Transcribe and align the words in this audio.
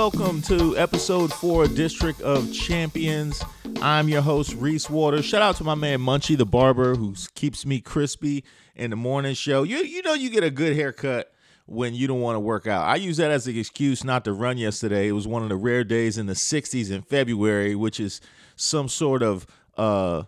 welcome 0.00 0.40
to 0.40 0.74
episode 0.78 1.30
four, 1.30 1.68
District 1.68 2.18
of 2.22 2.50
Champions. 2.54 3.44
I'm 3.82 4.08
your 4.08 4.22
host, 4.22 4.54
Reese 4.54 4.88
Waters. 4.88 5.26
Shout 5.26 5.42
out 5.42 5.56
to 5.56 5.64
my 5.64 5.74
man 5.74 5.98
Munchie 5.98 6.38
the 6.38 6.46
barber 6.46 6.94
who 6.94 7.14
keeps 7.34 7.66
me 7.66 7.82
crispy 7.82 8.42
in 8.74 8.88
the 8.88 8.96
morning 8.96 9.34
show. 9.34 9.62
You 9.62 9.76
you 9.84 10.00
know 10.00 10.14
you 10.14 10.30
get 10.30 10.42
a 10.42 10.50
good 10.50 10.74
haircut 10.74 11.34
when 11.66 11.92
you 11.92 12.06
don't 12.06 12.22
want 12.22 12.36
to 12.36 12.40
work 12.40 12.66
out. 12.66 12.88
I 12.88 12.94
use 12.94 13.18
that 13.18 13.30
as 13.30 13.46
an 13.46 13.58
excuse 13.58 14.02
not 14.02 14.24
to 14.24 14.32
run 14.32 14.56
yesterday. 14.56 15.06
It 15.06 15.12
was 15.12 15.28
one 15.28 15.42
of 15.42 15.50
the 15.50 15.56
rare 15.56 15.84
days 15.84 16.16
in 16.16 16.24
the 16.24 16.32
60s 16.32 16.90
in 16.90 17.02
February, 17.02 17.74
which 17.74 18.00
is 18.00 18.22
some 18.56 18.88
sort 18.88 19.22
of 19.22 19.46
uh 19.76 20.22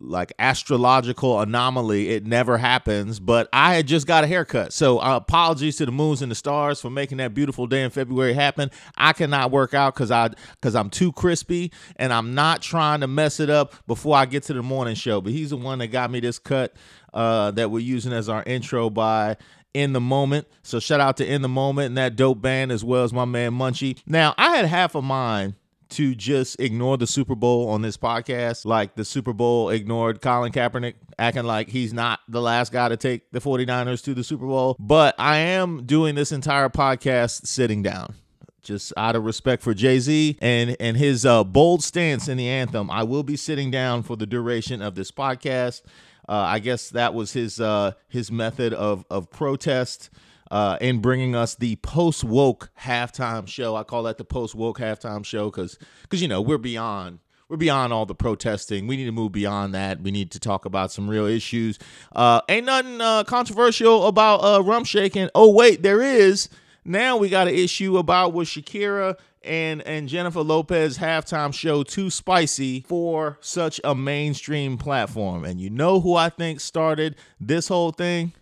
like 0.00 0.32
astrological 0.38 1.40
anomaly. 1.40 2.10
It 2.10 2.26
never 2.26 2.58
happens, 2.58 3.18
but 3.18 3.48
I 3.52 3.74
had 3.74 3.86
just 3.86 4.06
got 4.06 4.24
a 4.24 4.26
haircut. 4.26 4.72
So 4.72 4.98
uh, 4.98 5.16
apologies 5.16 5.76
to 5.76 5.86
the 5.86 5.92
moons 5.92 6.22
and 6.22 6.30
the 6.30 6.36
stars 6.36 6.80
for 6.80 6.90
making 6.90 7.18
that 7.18 7.34
beautiful 7.34 7.66
day 7.66 7.82
in 7.82 7.90
February 7.90 8.32
happen. 8.32 8.70
I 8.96 9.12
cannot 9.12 9.50
work 9.50 9.74
out 9.74 9.94
because 9.94 10.10
I 10.10 10.30
because 10.52 10.74
I'm 10.74 10.90
too 10.90 11.12
crispy 11.12 11.72
and 11.96 12.12
I'm 12.12 12.34
not 12.34 12.62
trying 12.62 13.00
to 13.00 13.06
mess 13.06 13.40
it 13.40 13.50
up 13.50 13.74
before 13.86 14.16
I 14.16 14.26
get 14.26 14.44
to 14.44 14.52
the 14.52 14.62
morning 14.62 14.94
show. 14.94 15.20
But 15.20 15.32
he's 15.32 15.50
the 15.50 15.56
one 15.56 15.78
that 15.80 15.88
got 15.88 16.10
me 16.10 16.20
this 16.20 16.38
cut 16.38 16.74
uh, 17.12 17.50
that 17.52 17.70
we're 17.70 17.80
using 17.80 18.12
as 18.12 18.28
our 18.28 18.42
intro 18.44 18.90
by 18.90 19.36
in 19.74 19.92
the 19.92 20.00
moment. 20.00 20.46
So 20.62 20.80
shout 20.80 21.00
out 21.00 21.16
to 21.18 21.26
In 21.26 21.42
the 21.42 21.48
Moment 21.48 21.86
and 21.88 21.98
that 21.98 22.16
dope 22.16 22.40
band 22.40 22.72
as 22.72 22.84
well 22.84 23.04
as 23.04 23.12
my 23.12 23.24
man 23.24 23.52
Munchie. 23.52 23.98
Now 24.06 24.34
I 24.38 24.56
had 24.56 24.64
half 24.64 24.94
of 24.94 25.04
mine 25.04 25.56
to 25.90 26.14
just 26.14 26.60
ignore 26.60 26.96
the 26.96 27.06
Super 27.06 27.34
Bowl 27.34 27.68
on 27.68 27.82
this 27.82 27.96
podcast, 27.96 28.64
like 28.64 28.94
the 28.94 29.04
Super 29.04 29.32
Bowl 29.32 29.70
ignored 29.70 30.20
Colin 30.20 30.52
Kaepernick, 30.52 30.94
acting 31.18 31.44
like 31.44 31.68
he's 31.68 31.92
not 31.92 32.20
the 32.28 32.40
last 32.40 32.72
guy 32.72 32.88
to 32.88 32.96
take 32.96 33.30
the 33.30 33.40
49ers 33.40 34.02
to 34.04 34.14
the 34.14 34.24
Super 34.24 34.46
Bowl. 34.46 34.76
But 34.78 35.14
I 35.18 35.38
am 35.38 35.84
doing 35.86 36.14
this 36.14 36.32
entire 36.32 36.68
podcast 36.68 37.46
sitting 37.46 37.82
down. 37.82 38.14
Just 38.62 38.92
out 38.96 39.16
of 39.16 39.24
respect 39.24 39.62
for 39.62 39.72
Jay 39.72 39.98
Z 39.98 40.36
and 40.42 40.76
and 40.78 40.96
his 40.96 41.24
uh, 41.24 41.42
bold 41.42 41.82
stance 41.82 42.28
in 42.28 42.36
the 42.36 42.48
anthem, 42.48 42.90
I 42.90 43.02
will 43.02 43.22
be 43.22 43.36
sitting 43.36 43.70
down 43.70 44.02
for 44.02 44.14
the 44.14 44.26
duration 44.26 44.82
of 44.82 44.94
this 44.94 45.10
podcast. 45.10 45.82
Uh, 46.28 46.32
I 46.34 46.58
guess 46.58 46.90
that 46.90 47.14
was 47.14 47.32
his 47.32 47.60
uh, 47.60 47.92
his 48.08 48.30
method 48.30 48.74
of 48.74 49.06
of 49.08 49.30
protest 49.30 50.10
uh, 50.50 50.78
in 50.80 51.00
bringing 51.00 51.34
us 51.34 51.54
the 51.54 51.76
post 51.76 52.24
woke 52.24 52.70
halftime 52.80 53.46
show. 53.46 53.76
I 53.76 53.82
call 53.82 54.04
that 54.04 54.18
the 54.18 54.24
post 54.24 54.54
woke 54.54 54.78
halftime 54.78 55.24
show 55.24 55.50
because 55.50 55.78
because 56.02 56.22
you 56.22 56.28
know 56.28 56.40
we're 56.40 56.58
beyond 56.58 57.20
we're 57.48 57.56
beyond 57.56 57.92
all 57.92 58.06
the 58.06 58.14
protesting. 58.14 58.86
We 58.86 58.96
need 58.96 59.06
to 59.06 59.12
move 59.12 59.32
beyond 59.32 59.74
that. 59.74 60.02
We 60.02 60.10
need 60.10 60.30
to 60.32 60.40
talk 60.40 60.64
about 60.64 60.92
some 60.92 61.08
real 61.08 61.26
issues. 61.26 61.78
Uh, 62.14 62.42
ain't 62.48 62.66
nothing 62.66 63.00
uh, 63.00 63.24
controversial 63.24 64.06
about 64.06 64.38
uh, 64.38 64.62
rum 64.62 64.84
shaking. 64.84 65.30
Oh 65.34 65.52
wait, 65.52 65.82
there 65.82 66.02
is. 66.02 66.48
Now 66.84 67.16
we 67.16 67.28
got 67.28 67.48
an 67.48 67.54
issue 67.54 67.98
about 67.98 68.32
was 68.32 68.48
Shakira 68.48 69.16
and 69.42 69.82
and 69.82 70.08
Jennifer 70.08 70.42
Lopez 70.42 70.98
halftime 70.98 71.54
show 71.54 71.82
too 71.82 72.10
spicy 72.10 72.80
for 72.82 73.38
such 73.40 73.80
a 73.84 73.94
mainstream 73.94 74.76
platform. 74.76 75.44
And 75.44 75.60
you 75.60 75.70
know 75.70 76.00
who 76.00 76.14
I 76.14 76.28
think 76.28 76.60
started 76.60 77.16
this 77.40 77.68
whole 77.68 77.92
thing? 77.92 78.32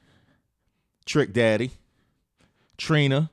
Trick 1.05 1.33
Daddy. 1.33 1.71
Trina, 2.77 3.31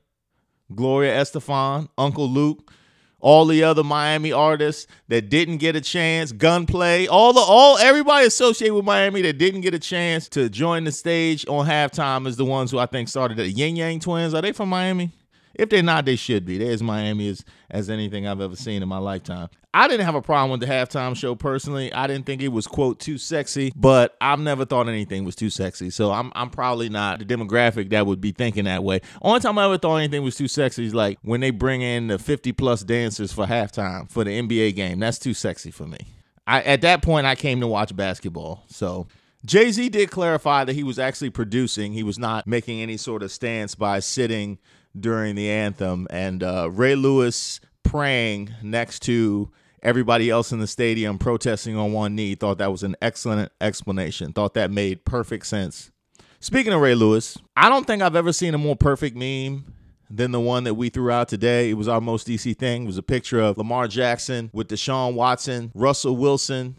Gloria 0.73 1.15
Estefan, 1.15 1.89
Uncle 1.97 2.29
Luke, 2.29 2.71
all 3.19 3.45
the 3.45 3.63
other 3.63 3.83
Miami 3.83 4.33
artists 4.33 4.85
that 5.07 5.29
didn't 5.29 5.57
get 5.57 5.77
a 5.77 5.81
chance, 5.81 6.33
Gunplay, 6.33 7.07
all 7.07 7.31
the 7.31 7.39
all 7.39 7.77
everybody 7.77 8.27
associated 8.27 8.73
with 8.73 8.83
Miami 8.83 9.21
that 9.21 9.37
didn't 9.37 9.61
get 9.61 9.73
a 9.73 9.79
chance 9.79 10.27
to 10.29 10.49
join 10.49 10.83
the 10.83 10.91
stage 10.91 11.45
on 11.47 11.65
halftime 11.65 12.27
is 12.27 12.35
the 12.35 12.45
ones 12.45 12.69
who 12.69 12.79
I 12.79 12.85
think 12.85 13.07
started 13.07 13.37
the 13.37 13.49
Ying 13.49 13.77
Yang 13.77 14.01
Twins. 14.01 14.33
Are 14.33 14.41
they 14.41 14.51
from 14.51 14.69
Miami? 14.69 15.11
If 15.55 15.69
they're 15.69 15.83
not, 15.83 16.05
they 16.05 16.15
should 16.15 16.45
be. 16.45 16.57
They're 16.57 16.71
as 16.71 16.83
Miami 16.83 17.29
as, 17.29 17.45
as 17.69 17.89
anything 17.89 18.27
I've 18.27 18.41
ever 18.41 18.55
seen 18.55 18.81
in 18.81 18.89
my 18.89 18.97
lifetime. 18.97 19.49
I 19.75 19.87
didn't 19.87 20.05
have 20.05 20.13
a 20.13 20.21
problem 20.21 20.51
with 20.51 20.59
the 20.59 20.71
halftime 20.71 21.15
show 21.15 21.33
personally. 21.33 21.91
I 21.91 22.05
didn't 22.05 22.27
think 22.27 22.43
it 22.43 22.49
was 22.49 22.67
quote 22.67 22.99
too 22.99 23.17
sexy, 23.17 23.73
but 23.75 24.15
I've 24.21 24.39
never 24.39 24.65
thought 24.65 24.87
anything 24.87 25.23
was 25.23 25.35
too 25.35 25.49
sexy. 25.49 25.89
So 25.89 26.11
I'm 26.11 26.31
I'm 26.35 26.51
probably 26.51 26.89
not 26.89 27.19
the 27.19 27.25
demographic 27.25 27.89
that 27.89 28.05
would 28.05 28.21
be 28.21 28.31
thinking 28.31 28.65
that 28.65 28.83
way. 28.83 29.01
Only 29.21 29.39
time 29.39 29.57
I 29.57 29.65
ever 29.65 29.79
thought 29.79 29.97
anything 29.97 30.21
was 30.23 30.35
too 30.35 30.47
sexy 30.47 30.85
is 30.85 30.93
like 30.93 31.17
when 31.23 31.41
they 31.41 31.49
bring 31.49 31.81
in 31.81 32.07
the 32.07 32.19
50 32.19 32.51
plus 32.51 32.83
dancers 32.83 33.33
for 33.33 33.45
halftime 33.45 34.09
for 34.11 34.23
the 34.23 34.39
NBA 34.41 34.75
game. 34.75 34.99
That's 34.99 35.17
too 35.17 35.33
sexy 35.33 35.71
for 35.71 35.87
me. 35.87 35.97
I 36.45 36.61
at 36.61 36.81
that 36.81 37.01
point 37.01 37.25
I 37.25 37.33
came 37.33 37.59
to 37.61 37.67
watch 37.67 37.95
basketball. 37.95 38.63
So 38.67 39.07
Jay 39.43 39.71
Z 39.71 39.89
did 39.89 40.11
clarify 40.11 40.65
that 40.65 40.73
he 40.73 40.83
was 40.83 40.99
actually 40.99 41.31
producing. 41.31 41.93
He 41.93 42.03
was 42.03 42.19
not 42.19 42.45
making 42.45 42.79
any 42.79 42.97
sort 42.97 43.23
of 43.23 43.31
stance 43.31 43.73
by 43.73 44.01
sitting 44.01 44.59
during 44.97 45.33
the 45.33 45.49
anthem, 45.49 46.05
and 46.11 46.43
uh, 46.43 46.69
Ray 46.71 46.93
Lewis 46.93 47.59
praying 47.81 48.51
next 48.61 49.01
to 49.03 49.49
everybody 49.83 50.29
else 50.29 50.51
in 50.51 50.59
the 50.59 50.67
stadium 50.67 51.19
protesting 51.19 51.77
on 51.77 51.93
one 51.93 52.15
knee. 52.15 52.33
Thought 52.33 52.57
that 52.57 52.71
was 52.71 52.81
an 52.81 52.95
excellent 53.01 53.51
explanation. 53.61 54.33
Thought 54.33 54.55
that 54.55 54.71
made 54.71 55.05
perfect 55.05 55.45
sense. 55.45 55.91
Speaking 56.39 56.73
of 56.73 56.81
Ray 56.81 56.95
Lewis, 56.95 57.37
I 57.55 57.69
don't 57.69 57.85
think 57.85 58.01
I've 58.01 58.15
ever 58.15 58.33
seen 58.33 58.53
a 58.53 58.57
more 58.57 58.75
perfect 58.75 59.15
meme 59.15 59.65
than 60.09 60.31
the 60.31 60.39
one 60.39 60.63
that 60.63 60.73
we 60.73 60.89
threw 60.89 61.11
out 61.11 61.29
today. 61.29 61.69
It 61.69 61.75
was 61.75 61.87
our 61.87 62.01
most 62.01 62.27
DC 62.27 62.57
thing. 62.57 62.83
It 62.83 62.87
was 62.87 62.97
a 62.97 63.03
picture 63.03 63.39
of 63.39 63.57
Lamar 63.57 63.87
Jackson 63.87 64.49
with 64.53 64.67
Deshaun 64.67 65.13
Watson, 65.13 65.71
Russell 65.73 66.17
Wilson 66.17 66.77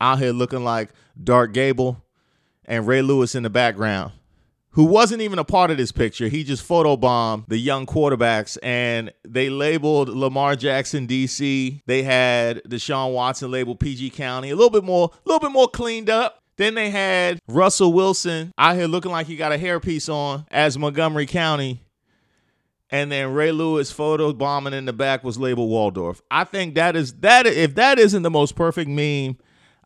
out 0.00 0.18
here 0.18 0.32
looking 0.32 0.64
like 0.64 0.90
Dark 1.22 1.52
Gable, 1.52 2.02
and 2.64 2.86
Ray 2.86 3.02
Lewis 3.02 3.34
in 3.34 3.42
the 3.42 3.50
background 3.50 4.12
who 4.72 4.84
wasn't 4.84 5.20
even 5.20 5.38
a 5.38 5.44
part 5.44 5.70
of 5.70 5.76
this 5.76 5.92
picture. 5.92 6.28
He 6.28 6.44
just 6.44 6.66
photobombed 6.66 7.46
the 7.48 7.58
young 7.58 7.86
quarterbacks 7.86 8.56
and 8.62 9.12
they 9.26 9.50
labeled 9.50 10.08
Lamar 10.08 10.56
Jackson 10.56 11.06
DC. 11.06 11.82
They 11.86 12.02
had 12.02 12.62
Deshaun 12.64 13.12
Watson 13.12 13.50
labeled 13.50 13.80
PG 13.80 14.10
County. 14.10 14.50
A 14.50 14.56
little 14.56 14.70
bit 14.70 14.84
more, 14.84 15.10
a 15.12 15.28
little 15.28 15.40
bit 15.40 15.52
more 15.52 15.68
cleaned 15.68 16.08
up. 16.08 16.38
Then 16.56 16.74
they 16.74 16.90
had 16.90 17.38
Russell 17.48 17.92
Wilson 17.92 18.52
out 18.58 18.76
here 18.76 18.86
looking 18.86 19.10
like 19.10 19.26
he 19.26 19.36
got 19.36 19.52
a 19.52 19.56
hairpiece 19.56 20.12
on 20.12 20.46
as 20.50 20.78
Montgomery 20.78 21.26
County. 21.26 21.82
And 22.90 23.10
then 23.10 23.32
Ray 23.32 23.52
Lewis 23.52 23.92
photo 23.92 24.32
bombing 24.32 24.74
in 24.74 24.84
the 24.84 24.92
back 24.92 25.24
was 25.24 25.38
labeled 25.38 25.70
Waldorf. 25.70 26.20
I 26.30 26.44
think 26.44 26.74
that 26.74 26.96
is 26.96 27.14
that 27.20 27.46
if 27.46 27.76
that 27.76 27.98
isn't 27.98 28.22
the 28.22 28.30
most 28.30 28.56
perfect 28.56 28.90
meme 28.90 29.38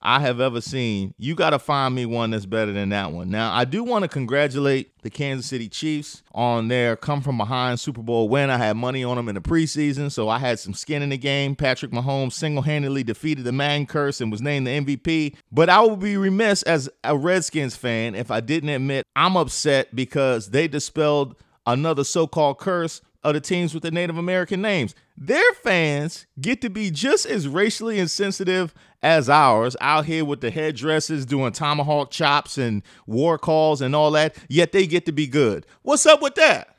I 0.04 0.20
have 0.20 0.38
ever 0.38 0.60
seen. 0.60 1.14
You 1.16 1.34
got 1.34 1.50
to 1.50 1.58
find 1.58 1.94
me 1.94 2.04
one 2.04 2.30
that's 2.30 2.44
better 2.44 2.72
than 2.72 2.90
that 2.90 3.12
one. 3.12 3.30
Now, 3.30 3.54
I 3.54 3.64
do 3.64 3.82
want 3.82 4.02
to 4.02 4.08
congratulate 4.08 5.00
the 5.02 5.08
Kansas 5.08 5.46
City 5.46 5.68
Chiefs 5.68 6.22
on 6.32 6.68
their 6.68 6.94
come 6.94 7.22
from 7.22 7.38
behind 7.38 7.80
Super 7.80 8.02
Bowl 8.02 8.28
win. 8.28 8.50
I 8.50 8.58
had 8.58 8.76
money 8.76 9.02
on 9.02 9.16
them 9.16 9.30
in 9.30 9.34
the 9.34 9.40
preseason, 9.40 10.12
so 10.12 10.28
I 10.28 10.38
had 10.38 10.58
some 10.58 10.74
skin 10.74 11.02
in 11.02 11.08
the 11.08 11.16
game. 11.16 11.56
Patrick 11.56 11.90
Mahomes 11.90 12.34
single 12.34 12.62
handedly 12.62 13.02
defeated 13.02 13.44
the 13.44 13.52
Madden 13.52 13.86
curse 13.86 14.20
and 14.20 14.30
was 14.30 14.42
named 14.42 14.66
the 14.66 14.80
MVP. 14.80 15.36
But 15.50 15.70
I 15.70 15.80
would 15.80 16.00
be 16.00 16.18
remiss 16.18 16.62
as 16.64 16.90
a 17.02 17.16
Redskins 17.16 17.74
fan 17.74 18.14
if 18.14 18.30
I 18.30 18.40
didn't 18.40 18.68
admit 18.68 19.06
I'm 19.16 19.36
upset 19.36 19.96
because 19.96 20.50
they 20.50 20.68
dispelled 20.68 21.34
another 21.66 22.04
so 22.04 22.26
called 22.26 22.58
curse 22.58 23.00
of 23.24 23.32
the 23.32 23.40
teams 23.40 23.72
with 23.72 23.82
the 23.82 23.90
Native 23.90 24.18
American 24.18 24.60
names. 24.60 24.94
Their 25.16 25.52
fans 25.54 26.26
get 26.40 26.60
to 26.60 26.68
be 26.68 26.90
just 26.90 27.24
as 27.24 27.48
racially 27.48 27.98
insensitive 27.98 28.74
as 29.04 29.28
ours 29.28 29.76
out 29.82 30.06
here 30.06 30.24
with 30.24 30.40
the 30.40 30.50
headdresses 30.50 31.26
doing 31.26 31.52
tomahawk 31.52 32.10
chops 32.10 32.56
and 32.56 32.82
war 33.06 33.36
calls 33.36 33.82
and 33.82 33.94
all 33.94 34.10
that, 34.12 34.34
yet 34.48 34.72
they 34.72 34.86
get 34.86 35.04
to 35.04 35.12
be 35.12 35.26
good. 35.26 35.66
What's 35.82 36.06
up 36.06 36.22
with 36.22 36.34
that? 36.36 36.74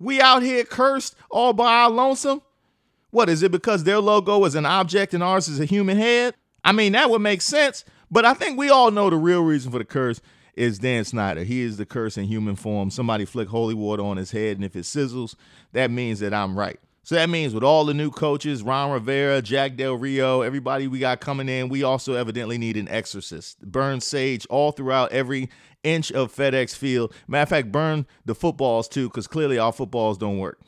We 0.00 0.18
out 0.18 0.42
here 0.42 0.64
cursed 0.64 1.14
all 1.30 1.52
by 1.52 1.82
our 1.82 1.90
lonesome? 1.90 2.40
What 3.10 3.28
is 3.28 3.42
it 3.42 3.52
because 3.52 3.84
their 3.84 3.98
logo 3.98 4.42
is 4.46 4.54
an 4.54 4.64
object 4.64 5.12
and 5.12 5.22
ours 5.22 5.46
is 5.46 5.60
a 5.60 5.66
human 5.66 5.98
head? 5.98 6.34
I 6.64 6.72
mean, 6.72 6.92
that 6.92 7.10
would 7.10 7.20
make 7.20 7.42
sense, 7.42 7.84
but 8.10 8.24
I 8.24 8.32
think 8.32 8.58
we 8.58 8.70
all 8.70 8.90
know 8.90 9.10
the 9.10 9.16
real 9.16 9.42
reason 9.42 9.70
for 9.70 9.78
the 9.78 9.84
curse 9.84 10.22
is 10.54 10.78
Dan 10.78 11.04
Snyder. 11.04 11.44
He 11.44 11.60
is 11.60 11.76
the 11.76 11.84
curse 11.84 12.16
in 12.16 12.24
human 12.24 12.56
form. 12.56 12.90
Somebody 12.90 13.26
flick 13.26 13.48
holy 13.48 13.74
water 13.74 14.02
on 14.02 14.16
his 14.16 14.30
head, 14.30 14.56
and 14.56 14.64
if 14.64 14.74
it 14.74 14.84
sizzles, 14.84 15.34
that 15.72 15.90
means 15.90 16.20
that 16.20 16.32
I'm 16.32 16.58
right. 16.58 16.80
So 17.06 17.14
that 17.14 17.30
means 17.30 17.54
with 17.54 17.62
all 17.62 17.84
the 17.84 17.94
new 17.94 18.10
coaches, 18.10 18.64
Ron 18.64 18.90
Rivera, 18.90 19.40
Jack 19.40 19.76
Del 19.76 19.94
Rio, 19.94 20.40
everybody 20.40 20.88
we 20.88 20.98
got 20.98 21.20
coming 21.20 21.48
in, 21.48 21.68
we 21.68 21.84
also 21.84 22.14
evidently 22.14 22.58
need 22.58 22.76
an 22.76 22.88
exorcist. 22.88 23.60
Burn 23.60 24.00
sage 24.00 24.44
all 24.50 24.72
throughout 24.72 25.12
every 25.12 25.48
inch 25.84 26.10
of 26.10 26.34
FedEx 26.34 26.74
field. 26.74 27.14
Matter 27.28 27.42
of 27.44 27.48
fact, 27.48 27.70
burn 27.70 28.08
the 28.24 28.34
footballs 28.34 28.88
too, 28.88 29.06
because 29.06 29.28
clearly 29.28 29.56
our 29.56 29.70
footballs 29.70 30.18
don't 30.18 30.38
work. 30.38 30.60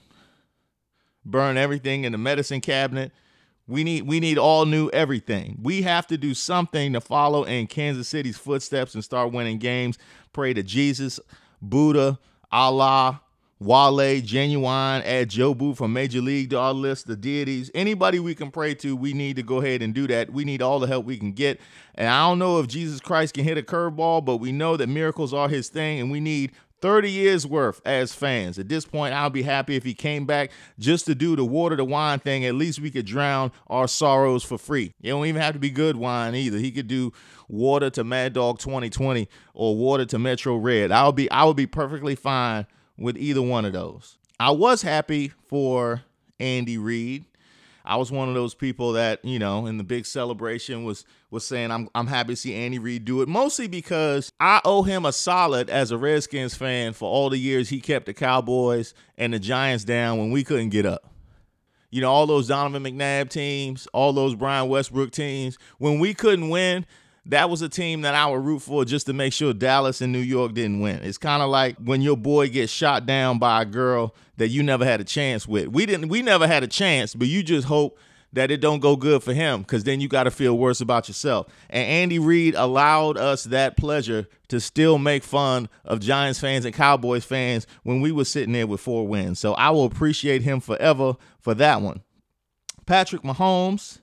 Burn 1.25 1.57
everything 1.57 2.05
in 2.05 2.13
the 2.13 2.19
medicine 2.19 2.61
cabinet. 2.61 3.11
We 3.67 3.83
need 3.83 4.07
we 4.07 4.21
need 4.21 4.39
all 4.39 4.65
new 4.65 4.91
everything. 4.91 5.59
We 5.61 5.83
have 5.83 6.07
to 6.07 6.17
do 6.17 6.35
something 6.35 6.93
to 6.93 7.01
follow 7.01 7.43
in 7.43 7.67
Kansas 7.67 8.07
City's 8.07 8.39
footsteps 8.39 8.95
and 8.95 9.03
start 9.03 9.33
winning 9.33 9.59
games. 9.59 9.99
Pray 10.33 10.55
to 10.55 10.63
Jesus, 10.63 11.19
Buddha, 11.61 12.21
Allah, 12.53 13.23
Wale, 13.61 14.23
Ginuwine, 14.23 15.03
add 15.05 15.31
Jobu 15.31 15.77
from 15.77 15.93
Major 15.93 16.21
League 16.21 16.51
to 16.51 16.59
our 16.61 16.73
list, 16.73 17.09
the 17.09 17.17
deities. 17.17 17.73
Anybody 17.75 18.21
we 18.21 18.37
can 18.37 18.53
pray 18.53 18.73
to, 18.77 18.95
we 18.95 19.13
need 19.13 19.35
to 19.35 19.43
go 19.43 19.61
ahead 19.61 19.83
and 19.83 19.93
do 19.93 20.07
that. 20.07 20.33
We 20.33 20.45
need 20.45 20.63
all 20.63 20.79
the 20.79 20.87
help 20.87 21.05
we 21.05 21.17
can 21.17 21.33
get. 21.33 21.61
And 21.97 22.07
I 22.09 22.29
don't 22.29 22.39
know 22.39 22.61
if 22.61 22.69
Jesus 22.69 23.01
Christ 23.01 23.35
can 23.35 23.43
hit 23.43 23.59
a 23.59 23.63
curveball, 23.63 24.25
but 24.25 24.37
we 24.37 24.53
know 24.53 24.77
that 24.77 24.89
miracles 24.89 25.35
are 25.35 25.49
his 25.49 25.71
thing, 25.71 25.99
and 25.99 26.09
we 26.09 26.21
need 26.21 26.53
30 26.83 27.11
years 27.11 27.49
worth 27.49 27.81
as 27.85 28.15
fans. 28.15 28.61
At 28.61 28.69
this 28.69 28.85
point, 28.85 29.13
I'll 29.13 29.29
be 29.29 29.43
happy 29.43 29.75
if 29.75 29.83
he 29.83 29.93
came 29.93 30.25
back 30.25 30.53
just 30.79 31.07
to 31.07 31.17
do 31.17 31.35
the 31.35 31.45
water 31.45 31.77
to 31.77 31.85
wine 31.85 32.21
thing. 32.21 32.45
At 32.45 32.55
least 32.55 32.79
we 32.79 32.93
could 32.93 33.07
drown 33.07 33.51
our 33.67 33.89
sorrows 33.89 34.45
for 34.45 34.57
free. 34.59 34.95
You 35.01 35.11
don't 35.11 35.27
even 35.27 35.43
have 35.43 35.55
to 35.55 35.59
be 35.59 35.71
good 35.71 35.97
wine 35.97 36.37
either. 36.37 36.59
He 36.59 36.71
could 36.71 36.87
do 36.87 37.13
water 37.49 37.91
to 37.91 38.05
Mad 38.05 38.35
Dog 38.35 38.61
2020 38.61 39.29
or 39.53 39.77
water 39.77 40.05
to 40.05 40.19
Metro 40.21 40.55
Red. 40.55 40.93
I'll 40.93 41.11
be 41.11 41.29
I 41.33 41.43
would 41.43 41.57
be 41.57 41.67
perfectly 41.67 42.15
fine 42.15 42.67
with 42.99 43.17
either 43.17 43.43
one 43.43 43.65
of 43.65 43.73
those. 43.73 44.19
I 44.41 44.51
was 44.51 44.83
happy 44.83 45.33
for 45.49 46.03
Andy 46.39 46.79
Reid 46.79 47.25
I 47.89 47.97
was 47.97 48.13
one 48.13 48.29
of 48.29 48.35
those 48.35 48.55
people 48.55 48.93
that 48.93 49.25
you 49.25 49.39
know 49.39 49.67
in 49.67 49.79
the 49.79 49.83
big 49.85 50.05
celebration 50.05 50.85
was 50.85 51.07
was 51.31 51.47
saying 51.47 51.71
I'm 51.71 51.89
I'm 51.95 52.07
happy 52.07 52.35
to 52.35 52.37
see 52.37 52.55
Andy 52.55 52.79
Reid 52.79 53.07
do 53.07 53.23
it 53.23 53.29
mostly 53.29 53.67
because 53.67 54.31
I 54.39 54.61
owe 54.65 54.83
him 54.83 55.07
a 55.07 55.13
solid 55.13 55.71
as 55.71 55.91
a 55.91 55.97
Redskins 55.97 56.55
fan 56.55 56.93
for 56.93 57.09
all 57.09 57.31
the 57.31 57.39
years 57.39 57.71
he 57.71 57.81
kept 57.81 58.05
the 58.05 58.13
Cowboys 58.13 58.93
and 59.17 59.33
the 59.33 59.39
Giants 59.39 59.85
down 59.85 60.19
when 60.19 60.31
we 60.31 60.45
couldn't 60.45 60.69
get 60.69 60.85
up. 60.85 61.11
You 61.91 62.03
know 62.03 62.13
all 62.13 62.27
those 62.27 62.49
Donovan 62.49 62.85
McNabb 62.85 63.31
teams, 63.31 63.89
all 63.95 64.13
those 64.13 64.35
Brian 64.35 64.69
Westbrook 64.69 65.11
teams 65.11 65.57
when 65.79 65.99
we 65.99 66.13
couldn't 66.13 66.51
win 66.51 66.85
that 67.29 67.51
was 67.51 67.61
a 67.61 67.69
team 67.69 68.01
that 68.03 68.15
I 68.15 68.27
would 68.27 68.45
root 68.45 68.61
for 68.61 68.85
just 68.85 69.07
to 69.07 69.13
make 69.13 69.33
sure 69.33 69.53
Dallas 69.53 70.01
and 70.01 70.13
New 70.13 70.19
York 70.19 70.55
didn't 70.55 70.81
win. 70.81 71.01
It's 71.03 71.19
kind 71.19 71.43
of 71.43 71.51
like 71.51 71.77
when 71.77 72.01
your 72.01 72.17
boy 72.17 72.49
gets 72.49 72.73
shot 72.73 73.07
down 73.07 73.39
by 73.39 73.63
a 73.63 73.65
girl 73.67 74.15
that 74.39 74.49
you 74.49 74.63
never 74.63 74.85
had 74.85 75.01
a 75.01 75.05
chance 75.05 75.47
with. 75.47 75.69
We 75.69 75.85
didn't 75.85 76.09
we 76.09 76.23
never 76.23 76.47
had 76.47 76.63
a 76.63 76.67
chance, 76.67 77.15
but 77.15 77.29
you 77.29 77.43
just 77.43 77.67
hope 77.67 77.99
that 78.33 78.51
it 78.51 78.61
don't 78.61 78.81
go 78.81 78.97
good 78.97 79.23
for 79.23 79.33
him 79.35 79.65
cuz 79.65 79.85
then 79.85 80.01
you 80.01 80.09
got 80.09 80.25
to 80.25 80.31
feel 80.31 80.57
worse 80.57 80.81
about 80.81 81.07
yourself. 81.09 81.47
And 81.69 81.87
Andy 81.87 82.19
Reid 82.19 82.55
allowed 82.55 83.19
us 83.19 83.45
that 83.45 83.77
pleasure 83.77 84.27
to 84.49 84.59
still 84.59 84.97
make 84.97 85.23
fun 85.23 85.69
of 85.85 86.01
Giants 86.01 86.41
fans 86.41 86.65
and 86.65 86.75
Cowboys 86.75 87.25
fans 87.25 87.67
when 87.83 88.01
we 88.01 88.11
were 88.11 88.25
sitting 88.25 88.53
there 88.53 88.67
with 88.67 88.81
four 88.81 89.07
wins. 89.07 89.39
So 89.39 89.53
I 89.55 89.69
will 89.71 89.85
appreciate 89.85 90.43
him 90.43 90.61
forever 90.61 91.17
for 91.41 91.55
that 91.55 91.83
one. 91.83 92.01
Patrick 92.87 93.23
Mahomes 93.23 94.01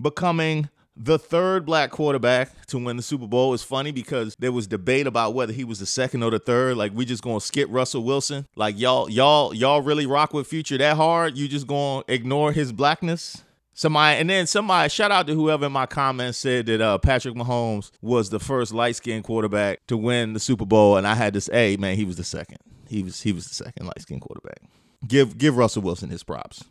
becoming 0.00 0.68
the 1.02 1.18
third 1.18 1.64
black 1.64 1.90
quarterback 1.90 2.66
to 2.66 2.78
win 2.78 2.98
the 2.98 3.02
Super 3.02 3.26
Bowl 3.26 3.54
is 3.54 3.62
funny 3.62 3.90
because 3.90 4.36
there 4.38 4.52
was 4.52 4.66
debate 4.66 5.06
about 5.06 5.32
whether 5.32 5.52
he 5.52 5.64
was 5.64 5.78
the 5.78 5.86
second 5.86 6.22
or 6.22 6.30
the 6.30 6.38
third. 6.38 6.76
Like 6.76 6.92
we 6.94 7.06
just 7.06 7.22
gonna 7.22 7.40
skip 7.40 7.68
Russell 7.70 8.04
Wilson. 8.04 8.46
Like 8.54 8.78
y'all, 8.78 9.08
y'all, 9.08 9.54
y'all 9.54 9.80
really 9.80 10.04
rock 10.04 10.34
with 10.34 10.46
Future 10.46 10.76
that 10.76 10.96
hard? 10.96 11.38
You 11.38 11.48
just 11.48 11.66
gonna 11.66 12.04
ignore 12.06 12.52
his 12.52 12.70
blackness? 12.72 13.42
Somebody 13.72 14.18
and 14.18 14.28
then 14.28 14.46
somebody 14.46 14.90
shout 14.90 15.10
out 15.10 15.26
to 15.28 15.34
whoever 15.34 15.66
in 15.66 15.72
my 15.72 15.86
comments 15.86 16.36
said 16.36 16.66
that 16.66 16.82
uh, 16.82 16.98
Patrick 16.98 17.34
Mahomes 17.34 17.90
was 18.02 18.28
the 18.28 18.38
first 18.38 18.74
light 18.74 18.96
skinned 18.96 19.24
quarterback 19.24 19.86
to 19.86 19.96
win 19.96 20.34
the 20.34 20.40
Super 20.40 20.66
Bowl, 20.66 20.98
and 20.98 21.06
I 21.06 21.14
had 21.14 21.32
this. 21.32 21.48
hey 21.50 21.78
man, 21.78 21.96
he 21.96 22.04
was 22.04 22.16
the 22.16 22.24
second. 22.24 22.58
He 22.88 23.02
was 23.02 23.22
he 23.22 23.32
was 23.32 23.48
the 23.48 23.54
second 23.54 23.86
light 23.86 24.02
skinned 24.02 24.20
quarterback. 24.20 24.60
Give 25.08 25.38
give 25.38 25.56
Russell 25.56 25.80
Wilson 25.80 26.10
his 26.10 26.22
props. 26.22 26.64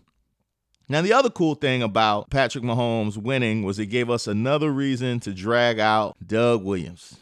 Now, 0.91 1.03
the 1.03 1.13
other 1.13 1.29
cool 1.29 1.53
thing 1.53 1.83
about 1.83 2.31
Patrick 2.31 2.63
Mahomes 2.63 3.15
winning 3.15 3.61
was 3.61 3.77
it 3.77 3.85
gave 3.85 4.09
us 4.09 4.25
another 4.25 4.71
reason 4.71 5.19
to 5.19 5.31
drag 5.31 5.79
out 5.79 6.17
Doug 6.25 6.63
Williams. 6.63 7.17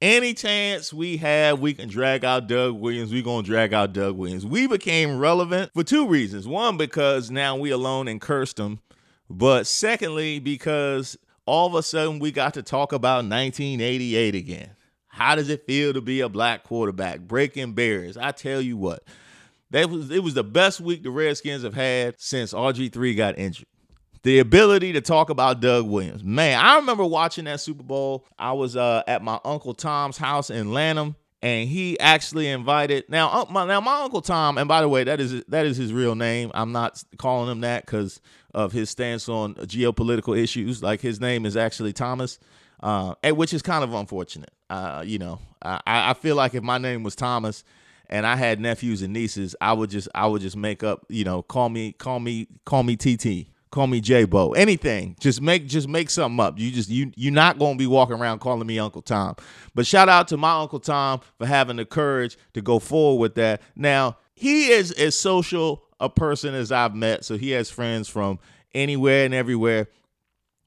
Any 0.00 0.32
chance 0.32 0.90
we 0.90 1.18
have, 1.18 1.60
we 1.60 1.74
can 1.74 1.90
drag 1.90 2.24
out 2.24 2.46
Doug 2.46 2.74
Williams. 2.74 3.12
We're 3.12 3.22
going 3.22 3.44
to 3.44 3.50
drag 3.50 3.74
out 3.74 3.92
Doug 3.92 4.16
Williams. 4.16 4.46
We 4.46 4.66
became 4.66 5.18
relevant 5.18 5.72
for 5.74 5.84
two 5.84 6.08
reasons. 6.08 6.48
One, 6.48 6.78
because 6.78 7.30
now 7.30 7.56
we 7.56 7.70
alone 7.70 8.08
and 8.08 8.22
cursed 8.22 8.58
him. 8.58 8.80
But 9.28 9.66
secondly, 9.66 10.38
because 10.38 11.18
all 11.44 11.66
of 11.66 11.74
a 11.74 11.82
sudden 11.82 12.20
we 12.20 12.32
got 12.32 12.54
to 12.54 12.62
talk 12.62 12.92
about 12.92 13.24
1988 13.24 14.34
again. 14.34 14.70
How 15.08 15.34
does 15.34 15.50
it 15.50 15.66
feel 15.66 15.92
to 15.92 16.00
be 16.00 16.20
a 16.20 16.28
black 16.28 16.64
quarterback? 16.64 17.20
Breaking 17.20 17.74
barriers. 17.74 18.16
I 18.16 18.32
tell 18.32 18.60
you 18.62 18.76
what, 18.76 19.04
that 19.74 19.90
was 19.90 20.10
it 20.10 20.22
was 20.22 20.34
the 20.34 20.44
best 20.44 20.80
week 20.80 21.02
the 21.02 21.10
Redskins 21.10 21.64
have 21.64 21.74
had 21.74 22.14
since 22.18 22.52
RG3 22.52 23.16
got 23.16 23.38
injured. 23.38 23.66
The 24.22 24.38
ability 24.38 24.92
to 24.92 25.00
talk 25.00 25.30
about 25.30 25.60
Doug 25.60 25.86
Williams. 25.86 26.22
Man, 26.22 26.58
I 26.58 26.76
remember 26.76 27.04
watching 27.04 27.44
that 27.44 27.60
Super 27.60 27.82
Bowl. 27.82 28.24
I 28.38 28.52
was 28.52 28.76
uh, 28.76 29.02
at 29.06 29.22
my 29.22 29.40
Uncle 29.44 29.74
Tom's 29.74 30.16
house 30.16 30.48
in 30.48 30.72
Lanham, 30.72 31.16
and 31.42 31.68
he 31.68 31.98
actually 31.98 32.48
invited 32.48 33.04
now 33.08 33.28
uh, 33.28 33.44
my, 33.50 33.66
now 33.66 33.80
my 33.80 34.02
uncle 34.02 34.22
Tom 34.22 34.58
and 34.58 34.68
by 34.68 34.80
the 34.80 34.88
way 34.88 35.02
that 35.02 35.20
is 35.20 35.44
that 35.48 35.66
is 35.66 35.76
his 35.76 35.92
real 35.92 36.14
name 36.14 36.52
I'm 36.54 36.70
not 36.70 37.02
calling 37.18 37.50
him 37.50 37.60
that 37.60 37.84
because 37.84 38.20
of 38.54 38.72
his 38.72 38.90
stance 38.90 39.28
on 39.28 39.54
geopolitical 39.56 40.38
issues 40.38 40.82
like 40.82 41.00
his 41.00 41.20
name 41.20 41.44
is 41.44 41.56
actually 41.56 41.92
Thomas 41.92 42.38
uh, 42.80 43.14
which 43.24 43.52
is 43.52 43.60
kind 43.60 43.84
of 43.84 43.92
unfortunate 43.92 44.52
uh, 44.70 45.02
you 45.04 45.18
know 45.18 45.40
I, 45.60 45.80
I 45.86 46.14
feel 46.14 46.36
like 46.36 46.54
if 46.54 46.62
my 46.62 46.78
name 46.78 47.02
was 47.02 47.14
Thomas 47.14 47.62
and 48.08 48.26
I 48.26 48.36
had 48.36 48.60
nephews 48.60 49.02
and 49.02 49.12
nieces, 49.12 49.56
I 49.60 49.72
would 49.72 49.90
just 49.90 50.08
I 50.14 50.26
would 50.26 50.42
just 50.42 50.56
make 50.56 50.82
up, 50.82 51.04
you 51.08 51.24
know, 51.24 51.42
call 51.42 51.68
me 51.68 51.92
call 51.92 52.20
me 52.20 52.48
call 52.64 52.82
me 52.82 52.96
TT, 52.96 53.48
call 53.70 53.86
me 53.86 54.00
J 54.00 54.24
Bo, 54.24 54.52
anything. 54.52 55.16
Just 55.20 55.40
make 55.40 55.66
just 55.66 55.88
make 55.88 56.10
something 56.10 56.38
up. 56.40 56.58
You 56.58 56.70
just 56.70 56.88
you 56.88 57.12
you're 57.16 57.32
not 57.32 57.58
gonna 57.58 57.76
be 57.76 57.86
walking 57.86 58.16
around 58.16 58.40
calling 58.40 58.66
me 58.66 58.78
Uncle 58.78 59.02
Tom. 59.02 59.36
But 59.74 59.86
shout 59.86 60.08
out 60.08 60.28
to 60.28 60.36
my 60.36 60.60
Uncle 60.60 60.80
Tom 60.80 61.20
for 61.38 61.46
having 61.46 61.76
the 61.76 61.84
courage 61.84 62.36
to 62.54 62.62
go 62.62 62.78
forward 62.78 63.20
with 63.20 63.34
that. 63.36 63.62
Now 63.76 64.18
he 64.34 64.68
is 64.68 64.90
as 64.92 65.18
social 65.18 65.84
a 66.00 66.08
person 66.08 66.54
as 66.54 66.72
I've 66.72 66.94
met, 66.94 67.24
so 67.24 67.36
he 67.36 67.50
has 67.50 67.70
friends 67.70 68.08
from 68.08 68.38
anywhere 68.74 69.24
and 69.24 69.34
everywhere. 69.34 69.88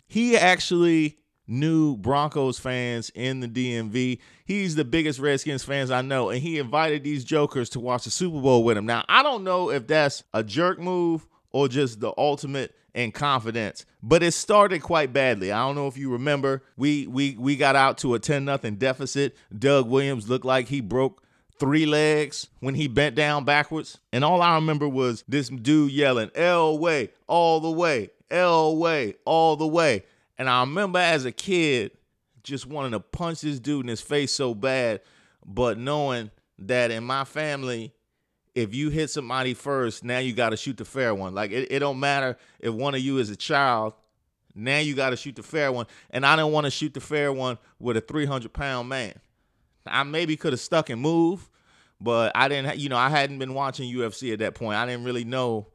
He 0.08 0.38
actually 0.38 1.18
new 1.48 1.96
Broncos 1.98 2.60
fans 2.60 3.12
in 3.16 3.40
the 3.40 3.48
DMV. 3.48 4.20
He's 4.46 4.76
the 4.76 4.86
biggest 4.86 5.20
Redskins 5.20 5.64
fans 5.64 5.92
I 5.92 6.02
know, 6.02 6.30
and 6.30 6.42
he 6.42 6.60
invited 6.60 7.04
these 7.04 7.24
jokers 7.24 7.70
to 7.72 7.80
watch 7.80 8.04
the 8.04 8.12
Super 8.12 8.42
Bowl 8.42 8.64
with 8.64 8.78
him. 8.78 8.86
Now, 8.86 9.06
I 9.08 9.24
don't 9.24 9.44
know 9.44 9.72
if 9.72 9.88
that's 9.88 10.24
a 10.34 10.44
jerk 10.44 10.80
move 10.80 11.28
or 11.52 11.68
just 11.68 12.00
the 12.00 12.14
ultimate 12.18 12.76
in 12.94 13.12
confidence, 13.12 13.86
but 14.02 14.24
it 14.24 14.32
started 14.32 14.82
quite 14.82 15.14
badly. 15.14 15.52
I 15.52 15.60
don't 15.60 15.76
know 15.76 15.88
if 15.88 15.98
you 15.98 16.12
remember. 16.12 16.64
We 16.76 17.08
we 17.08 17.36
we 17.38 17.56
got 17.56 17.76
out 17.76 18.00
to 18.00 18.16
a 18.16 18.20
10 18.20 18.44
nothing 18.44 18.76
deficit. 18.76 19.36
Doug 19.58 19.88
Williams 19.88 20.28
looked 20.28 20.46
like 20.46 20.68
he 20.68 20.82
broke 20.82 21.24
three 21.60 21.86
legs 21.86 22.48
when 22.60 22.76
he 22.76 22.88
bent 22.88 23.16
down 23.16 23.44
backwards. 23.44 24.00
And 24.12 24.24
all 24.24 24.42
I 24.42 24.56
remember 24.56 24.88
was 24.88 25.24
this 25.28 25.50
dude 25.50 25.92
yelling, 25.92 26.30
Elway, 26.30 27.10
all 27.28 27.60
the 27.60 27.72
way, 27.72 28.12
Elway, 28.30 29.16
all 29.26 29.56
the 29.56 29.68
way. 29.68 30.04
And 30.38 30.50
I 30.50 30.62
remember 30.62 31.00
as 31.00 31.26
a 31.26 31.32
kid 31.32 31.92
just 32.44 32.66
wanting 32.66 32.92
to 32.92 33.00
punch 33.00 33.42
this 33.42 33.60
dude 33.60 33.86
in 33.86 33.90
his 33.90 34.02
face 34.02 34.32
so 34.32 34.54
bad, 34.54 35.02
but 35.46 35.78
knowing 35.78 36.32
that 36.60 36.92
in 36.92 37.04
my 37.04 37.24
family, 37.24 37.94
if 38.56 38.74
you 38.74 38.90
hit 38.90 39.10
somebody 39.10 39.54
first, 39.54 40.04
now 40.04 40.20
you 40.20 40.34
got 40.34 40.50
to 40.50 40.58
shoot 40.58 40.78
the 40.78 40.86
fair 40.86 41.14
one. 41.14 41.36
Like 41.36 41.52
it, 41.52 41.72
it 41.72 41.80
don't 41.80 42.00
matter 42.00 42.38
if 42.60 42.74
one 42.74 42.96
of 42.96 43.02
you 43.02 43.20
is 43.20 43.30
a 43.30 43.36
child. 43.36 43.94
Now 44.56 44.80
you 44.80 44.96
got 44.96 45.12
to 45.12 45.18
shoot 45.18 45.36
the 45.36 45.44
fair 45.44 45.72
one, 45.72 45.86
and 46.10 46.26
I 46.26 46.36
didn't 46.36 46.52
want 46.52 46.66
to 46.66 46.72
shoot 46.72 46.94
the 46.94 47.00
fair 47.00 47.32
one 47.32 47.60
with 47.80 47.98
a 47.98 48.02
300 48.02 48.52
pound 48.52 48.90
man. 48.90 49.14
I 49.86 50.02
maybe 50.04 50.36
could 50.36 50.54
have 50.54 50.60
stuck 50.60 50.90
and 50.90 51.00
moved, 51.00 51.48
but 52.02 52.32
I 52.34 52.48
didn't. 52.48 52.78
You 52.78 52.90
know, 52.90 52.98
I 52.98 53.10
hadn't 53.10 53.38
been 53.38 53.54
watching 53.54 53.94
UFC 53.94 54.34
at 54.34 54.40
that 54.40 54.56
point. 54.56 54.76
I 54.76 54.88
didn't 54.88 55.04
really 55.04 55.24
know 55.24 55.68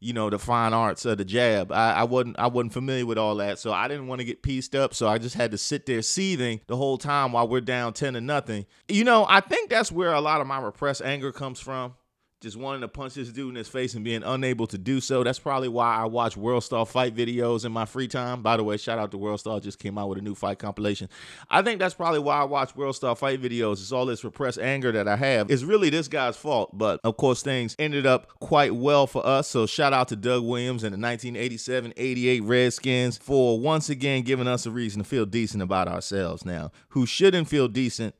you 0.00 0.12
know 0.12 0.30
the 0.30 0.38
fine 0.38 0.72
arts 0.72 1.04
of 1.04 1.18
the 1.18 1.24
jab. 1.24 1.70
I, 1.70 1.92
I 1.92 2.04
wasn't 2.04 2.38
I 2.38 2.46
wasn't 2.48 2.72
familiar 2.72 3.06
with 3.06 3.18
all 3.18 3.36
that, 3.36 3.58
so 3.58 3.72
I 3.72 3.86
didn't 3.86 4.06
want 4.06 4.20
to 4.20 4.24
get 4.24 4.42
pieced 4.42 4.74
up. 4.74 4.94
So 4.94 5.06
I 5.06 5.18
just 5.18 5.34
had 5.34 5.50
to 5.52 5.58
sit 5.58 5.86
there 5.86 6.02
seething 6.02 6.60
the 6.66 6.76
whole 6.76 6.98
time 6.98 7.32
while 7.32 7.46
we're 7.46 7.60
down 7.60 7.92
ten 7.92 8.14
to 8.14 8.20
nothing. 8.20 8.66
You 8.88 9.04
know, 9.04 9.26
I 9.28 9.40
think 9.40 9.70
that's 9.70 9.92
where 9.92 10.12
a 10.12 10.20
lot 10.20 10.40
of 10.40 10.46
my 10.46 10.60
repressed 10.60 11.02
anger 11.02 11.32
comes 11.32 11.60
from 11.60 11.94
just 12.40 12.56
wanting 12.56 12.80
to 12.80 12.88
punch 12.88 13.14
this 13.14 13.28
dude 13.28 13.50
in 13.50 13.54
his 13.54 13.68
face 13.68 13.92
and 13.92 14.02
being 14.02 14.22
unable 14.22 14.66
to 14.66 14.78
do 14.78 14.98
so. 14.98 15.22
That's 15.22 15.38
probably 15.38 15.68
why 15.68 15.96
I 15.96 16.06
watch 16.06 16.38
World 16.38 16.64
Star 16.64 16.86
fight 16.86 17.14
videos 17.14 17.66
in 17.66 17.72
my 17.72 17.84
free 17.84 18.08
time. 18.08 18.40
By 18.40 18.56
the 18.56 18.64
way, 18.64 18.78
shout 18.78 18.98
out 18.98 19.10
to 19.10 19.18
World 19.18 19.40
Star, 19.40 19.60
just 19.60 19.78
came 19.78 19.98
out 19.98 20.08
with 20.08 20.18
a 20.18 20.22
new 20.22 20.34
fight 20.34 20.58
compilation. 20.58 21.10
I 21.50 21.60
think 21.60 21.80
that's 21.80 21.92
probably 21.92 22.20
why 22.20 22.40
I 22.40 22.44
watch 22.44 22.74
World 22.74 22.96
Star 22.96 23.14
fight 23.14 23.42
videos. 23.42 23.72
It's 23.72 23.92
all 23.92 24.06
this 24.06 24.24
repressed 24.24 24.58
anger 24.58 24.90
that 24.92 25.06
I 25.06 25.16
have. 25.16 25.50
It's 25.50 25.64
really 25.64 25.90
this 25.90 26.08
guy's 26.08 26.36
fault, 26.36 26.76
but 26.76 27.00
of 27.04 27.18
course, 27.18 27.42
things 27.42 27.76
ended 27.78 28.06
up 28.06 28.28
quite 28.40 28.74
well 28.74 29.06
for 29.06 29.24
us. 29.26 29.46
So 29.48 29.66
shout 29.66 29.92
out 29.92 30.08
to 30.08 30.16
Doug 30.16 30.42
Williams 30.42 30.82
and 30.82 30.94
the 30.94 30.98
1987 30.98 31.92
88 31.94 32.42
Redskins 32.44 33.18
for 33.18 33.60
once 33.60 33.90
again 33.90 34.22
giving 34.22 34.48
us 34.48 34.64
a 34.64 34.70
reason 34.70 35.02
to 35.02 35.08
feel 35.08 35.26
decent 35.26 35.62
about 35.62 35.88
ourselves 35.88 36.46
now. 36.46 36.72
Who 36.90 37.04
shouldn't 37.04 37.48
feel 37.48 37.68
decent? 37.68 38.14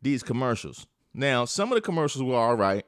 These 0.00 0.22
commercials. 0.22 0.86
Now, 1.12 1.44
some 1.44 1.72
of 1.72 1.74
the 1.74 1.80
commercials 1.80 2.22
were 2.22 2.36
all 2.36 2.54
right. 2.54 2.86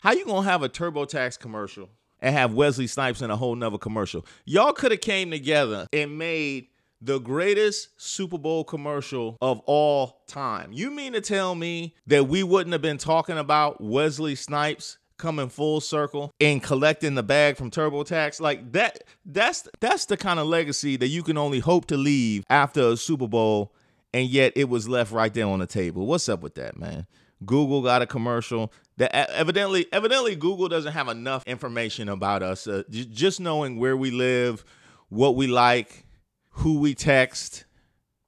How 0.00 0.12
you 0.12 0.24
gonna 0.24 0.48
have 0.48 0.62
a 0.62 0.68
TurboTax 0.68 1.40
commercial 1.40 1.90
and 2.20 2.32
have 2.32 2.52
Wesley 2.54 2.86
Snipes 2.86 3.20
in 3.20 3.32
a 3.32 3.36
whole 3.36 3.56
nother 3.56 3.78
commercial? 3.78 4.24
Y'all 4.44 4.72
could 4.72 4.92
have 4.92 5.00
came 5.00 5.32
together 5.32 5.88
and 5.92 6.16
made 6.16 6.68
the 7.00 7.18
greatest 7.18 8.00
Super 8.00 8.38
Bowl 8.38 8.62
commercial 8.62 9.36
of 9.42 9.58
all 9.66 10.22
time. 10.28 10.72
You 10.72 10.92
mean 10.92 11.14
to 11.14 11.20
tell 11.20 11.56
me 11.56 11.96
that 12.06 12.28
we 12.28 12.44
wouldn't 12.44 12.72
have 12.74 12.82
been 12.82 12.98
talking 12.98 13.38
about 13.38 13.80
Wesley 13.80 14.36
Snipes 14.36 14.98
coming 15.16 15.48
full 15.48 15.80
circle 15.80 16.30
and 16.40 16.62
collecting 16.62 17.16
the 17.16 17.24
bag 17.24 17.56
from 17.56 17.68
TurboTax? 17.68 18.40
Like 18.40 18.70
that 18.74 19.02
that's 19.26 19.68
that's 19.80 20.06
the 20.06 20.16
kind 20.16 20.38
of 20.38 20.46
legacy 20.46 20.96
that 20.96 21.08
you 21.08 21.24
can 21.24 21.36
only 21.36 21.58
hope 21.58 21.86
to 21.86 21.96
leave 21.96 22.44
after 22.48 22.90
a 22.90 22.96
Super 22.96 23.26
Bowl 23.26 23.74
and 24.14 24.28
yet 24.28 24.52
it 24.54 24.68
was 24.68 24.88
left 24.88 25.10
right 25.10 25.34
there 25.34 25.46
on 25.46 25.58
the 25.58 25.66
table. 25.66 26.06
What's 26.06 26.28
up 26.28 26.40
with 26.40 26.54
that, 26.54 26.78
man? 26.78 27.08
Google 27.44 27.82
got 27.82 28.02
a 28.02 28.06
commercial. 28.06 28.72
That 28.98 29.14
evidently, 29.14 29.86
evidently, 29.92 30.34
Google 30.34 30.68
doesn't 30.68 30.92
have 30.92 31.08
enough 31.08 31.44
information 31.46 32.08
about 32.08 32.42
us. 32.42 32.66
Uh, 32.66 32.82
just 32.90 33.40
knowing 33.40 33.78
where 33.78 33.96
we 33.96 34.10
live, 34.10 34.64
what 35.08 35.36
we 35.36 35.46
like, 35.46 36.04
who 36.50 36.80
we 36.80 36.94
text, 36.94 37.64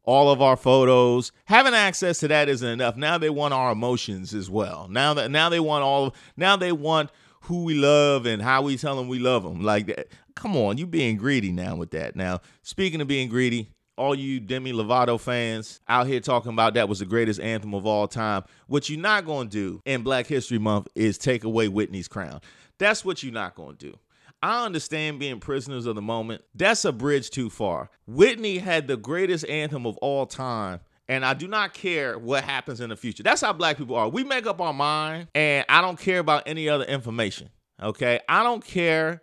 all 0.04 0.30
of 0.30 0.40
our 0.40 0.56
photos. 0.56 1.32
Having 1.46 1.74
access 1.74 2.20
to 2.20 2.28
that 2.28 2.48
isn't 2.48 2.68
enough. 2.68 2.96
Now 2.96 3.18
they 3.18 3.30
want 3.30 3.52
our 3.52 3.72
emotions 3.72 4.32
as 4.32 4.48
well. 4.48 4.86
Now 4.88 5.12
that 5.14 5.32
now 5.32 5.48
they 5.48 5.60
want 5.60 5.82
all. 5.82 6.14
Now 6.36 6.56
they 6.56 6.70
want 6.70 7.10
who 7.42 7.64
we 7.64 7.74
love 7.74 8.24
and 8.24 8.40
how 8.40 8.62
we 8.62 8.76
tell 8.76 8.94
them 8.96 9.08
we 9.08 9.18
love 9.18 9.42
them. 9.42 9.62
Like 9.62 9.86
that. 9.86 10.06
Come 10.36 10.56
on, 10.56 10.78
you 10.78 10.86
being 10.86 11.16
greedy 11.16 11.50
now 11.50 11.74
with 11.74 11.90
that. 11.90 12.14
Now, 12.14 12.40
speaking 12.62 13.00
of 13.00 13.08
being 13.08 13.28
greedy, 13.28 13.72
all 14.00 14.14
you 14.14 14.40
Demi 14.40 14.72
Lovato 14.72 15.20
fans 15.20 15.80
out 15.86 16.06
here 16.06 16.20
talking 16.20 16.52
about 16.52 16.72
that 16.74 16.88
was 16.88 17.00
the 17.00 17.04
greatest 17.04 17.38
anthem 17.38 17.74
of 17.74 17.84
all 17.84 18.08
time. 18.08 18.44
What 18.66 18.88
you're 18.88 18.98
not 18.98 19.26
going 19.26 19.50
to 19.50 19.52
do 19.52 19.82
in 19.84 20.02
Black 20.02 20.26
History 20.26 20.58
Month 20.58 20.88
is 20.94 21.18
take 21.18 21.44
away 21.44 21.68
Whitney's 21.68 22.08
crown. 22.08 22.40
That's 22.78 23.04
what 23.04 23.22
you're 23.22 23.32
not 23.32 23.54
going 23.54 23.76
to 23.76 23.90
do. 23.90 23.98
I 24.42 24.64
understand 24.64 25.18
being 25.18 25.38
prisoners 25.38 25.84
of 25.84 25.96
the 25.96 26.02
moment. 26.02 26.42
That's 26.54 26.86
a 26.86 26.92
bridge 26.92 27.28
too 27.28 27.50
far. 27.50 27.90
Whitney 28.06 28.56
had 28.56 28.88
the 28.88 28.96
greatest 28.96 29.46
anthem 29.46 29.84
of 29.84 29.98
all 29.98 30.24
time. 30.24 30.80
And 31.06 31.22
I 31.22 31.34
do 31.34 31.46
not 31.46 31.74
care 31.74 32.18
what 32.18 32.44
happens 32.44 32.80
in 32.80 32.88
the 32.88 32.96
future. 32.96 33.22
That's 33.22 33.42
how 33.42 33.52
black 33.52 33.76
people 33.76 33.96
are. 33.96 34.08
We 34.08 34.24
make 34.24 34.46
up 34.46 34.60
our 34.60 34.72
mind, 34.72 35.26
and 35.34 35.66
I 35.68 35.82
don't 35.82 35.98
care 35.98 36.20
about 36.20 36.44
any 36.46 36.68
other 36.68 36.84
information. 36.84 37.50
Okay. 37.82 38.20
I 38.28 38.44
don't 38.44 38.64
care 38.64 39.20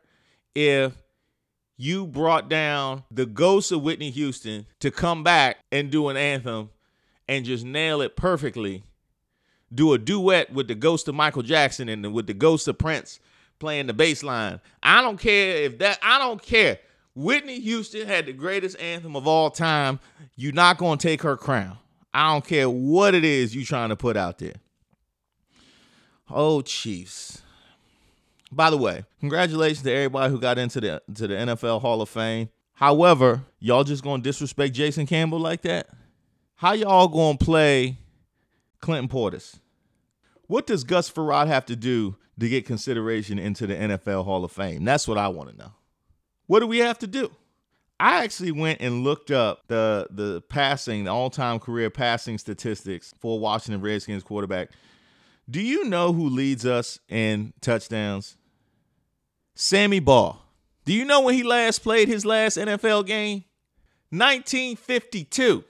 if 0.53 0.93
you 1.77 2.07
brought 2.07 2.50
down 2.50 3.03
the 3.12 3.25
ghost 3.25 3.72
of 3.72 3.84
Whitney 3.84 4.10
Houston 4.10 4.65
to 4.79 4.91
come 4.91 5.24
back 5.24 5.57
and 5.72 5.91
do 5.91 6.10
an 6.10 6.17
anthem 6.17 6.72
and 7.27 7.46
just 7.46 7.63
nail 7.63 8.01
it 8.01 8.15
perfectly. 8.15 8.84
Do 9.74 9.93
a 9.93 9.98
duet 9.98 10.51
with 10.51 10.67
the 10.67 10.75
ghost 10.75 11.07
of 11.07 11.15
Michael 11.15 11.43
Jackson 11.43 11.88
and 11.88 12.13
with 12.13 12.25
the 12.25 12.34
ghost 12.34 12.67
of 12.67 12.77
Prince 12.77 13.19
playing 13.60 13.88
the 13.88 13.93
bass 13.93 14.24
line. 14.24 14.60
I 14.81 15.01
don't 15.01 15.19
care 15.19 15.57
if 15.57 15.77
that, 15.79 16.00
I 16.01 16.17
don't 16.19 16.41
care. 16.41 16.79
Whitney 17.15 17.60
Houston 17.60 18.07
had 18.07 18.27
the 18.27 18.34
greatest 18.34 18.79
anthem 18.79 19.15
of 19.15 19.27
all 19.27 19.50
time. 19.50 20.00
You're 20.36 20.53
not 20.53 20.77
going 20.77 20.98
to 21.00 21.07
take 21.07 21.24
her 21.24 21.36
crown. 21.36 21.77
I 22.13 22.31
don't 22.31 22.46
care 22.46 22.69
what 22.69 23.13
it 23.13 23.24
is 23.24 23.55
you're 23.55 23.65
trying 23.65 23.89
to 23.89 23.96
put 23.96 24.17
out 24.17 24.38
there. 24.38 24.53
Oh, 26.29 26.62
Chiefs. 26.62 27.41
By 28.51 28.70
the 28.70 28.77
way, 28.77 29.04
congratulations 29.20 29.84
to 29.84 29.92
everybody 29.92 30.32
who 30.32 30.39
got 30.39 30.58
into 30.58 30.80
the 30.80 31.01
to 31.16 31.27
the 31.27 31.34
NFL 31.34 31.82
Hall 31.82 32.01
of 32.01 32.10
Fame. 32.10 32.50
However, 32.74 33.44
y'all 33.60 33.84
just 33.84 34.04
gonna 34.04 34.24
disrespect 34.24 34.74
Jason 34.74 35.06
Campbell 35.06 35.39
like 35.39 35.62
that? 35.63 35.89
How 36.56 36.74
y'all 36.74 37.08
gonna 37.08 37.38
play 37.38 37.98
Clinton 38.80 39.10
Portis? 39.10 39.60
What 40.48 40.66
does 40.66 40.84
Gus 40.84 41.12
Frerotte 41.12 41.48
have 41.48 41.66
to 41.66 41.75
do 41.75 42.16
to 42.39 42.48
get 42.48 42.66
consideration 42.66 43.38
into 43.38 43.68
the 43.68 43.74
NFL 43.74 44.24
Hall 44.24 44.46
of 44.46 44.51
Fame? 44.51 44.86
That's 44.86 45.08
what 45.08 45.18
I 45.18 45.27
want 45.27 45.50
to 45.50 45.58
know. 45.58 45.74
What 46.46 46.62
do 46.62 46.68
we 46.68 46.77
have 46.77 47.00
to 47.00 47.08
do? 47.08 47.32
I 48.00 48.24
actually 48.24 48.51
went 48.51 48.80
and 48.80 49.04
looked 49.04 49.32
up 49.32 49.68
the 49.68 50.08
the 50.12 50.42
passing, 50.42 51.06
the 51.06 51.12
all-time 51.12 51.60
career 51.60 51.89
passing 51.89 52.38
statistics 52.38 53.13
for 53.20 53.39
Washington 53.39 53.82
Redskins 53.82 54.24
quarterback 54.24 54.70
do 55.50 55.62
you 55.62 55.86
know 55.86 56.13
who 56.13 56.30
leads 56.30 56.66
us 56.66 57.00
in 57.08 57.54
touchdowns? 57.62 58.38
Sammy 59.56 60.00
Baugh. 60.00 60.38
Do 60.86 60.94
you 60.94 61.06
know 61.06 61.22
when 61.22 61.34
he 61.34 61.44
last 61.44 61.80
played 61.80 62.08
his 62.08 62.25
last 62.25 62.58
NFL 62.58 63.06
game? 63.06 63.44
1952. 64.10 65.63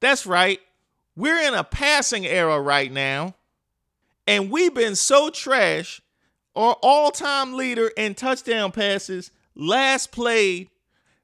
That's 0.00 0.26
right. 0.26 0.60
We're 1.16 1.40
in 1.40 1.54
a 1.54 1.64
passing 1.64 2.26
era 2.26 2.60
right 2.60 2.92
now. 2.92 3.34
And 4.26 4.50
we've 4.50 4.74
been 4.74 4.96
so 4.96 5.30
trash. 5.30 6.02
Our 6.54 6.76
all 6.82 7.10
time 7.10 7.54
leader 7.54 7.90
in 7.96 8.14
touchdown 8.14 8.72
passes 8.72 9.30
last 9.54 10.12
played 10.12 10.68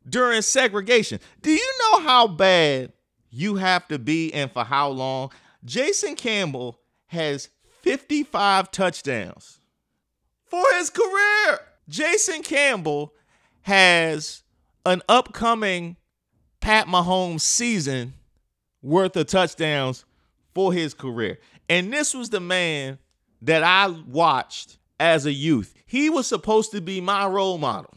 during 0.09 0.43
segregation. 0.43 1.21
Do 1.43 1.51
you 1.51 1.73
know 1.81 2.01
how 2.01 2.27
bad 2.27 2.93
you 3.31 3.57
have 3.57 3.89
to 3.89 3.99
be 3.99 4.33
and 4.33 4.51
for 4.51 4.65
how 4.65 4.89
long? 4.89 5.31
Jason 5.65 6.15
Campbell 6.15 6.79
has 7.07 7.49
55 7.85 8.71
touchdowns 8.71 9.61
for 10.47 10.65
his 10.79 10.89
career. 10.89 11.59
Jason 11.87 12.43
Campbell 12.43 13.13
has 13.61 14.43
an 14.87 15.03
upcoming 15.07 15.97
Pat 16.61 16.87
Mahomes 16.87 17.43
season 17.43 18.15
worth 18.81 19.15
of 19.17 19.27
touchdowns 19.27 20.07
for 20.55 20.73
his 20.73 20.95
career. 20.95 21.39
And 21.69 21.93
this 21.93 22.15
was 22.15 22.31
the 22.31 22.41
man 22.41 22.97
that 23.43 23.63
I 23.63 23.89
watched 24.09 24.79
as 24.99 25.27
a 25.27 25.33
youth. 25.33 25.75
He 25.85 26.09
was 26.09 26.27
supposed 26.27 26.71
to 26.73 26.81
be 26.81 27.03
my 27.03 27.27
role 27.27 27.59
model, 27.59 27.93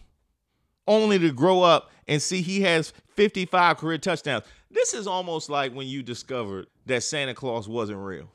only 0.86 1.18
to 1.18 1.32
grow 1.32 1.62
up 1.62 1.92
and 2.10 2.22
see 2.22 2.42
he 2.42 2.60
has 2.64 2.92
55 3.16 3.78
career 3.78 3.98
touchdowns. 4.00 4.44
This 4.70 4.94
is 4.94 5.08
almost 5.08 5.50
like 5.50 5.74
when 5.74 5.88
you 5.88 6.04
discovered 6.04 6.68
that 6.88 7.04
Santa 7.04 7.34
Claus 7.34 7.70
wasn't 7.70 8.00
real. 8.00 8.30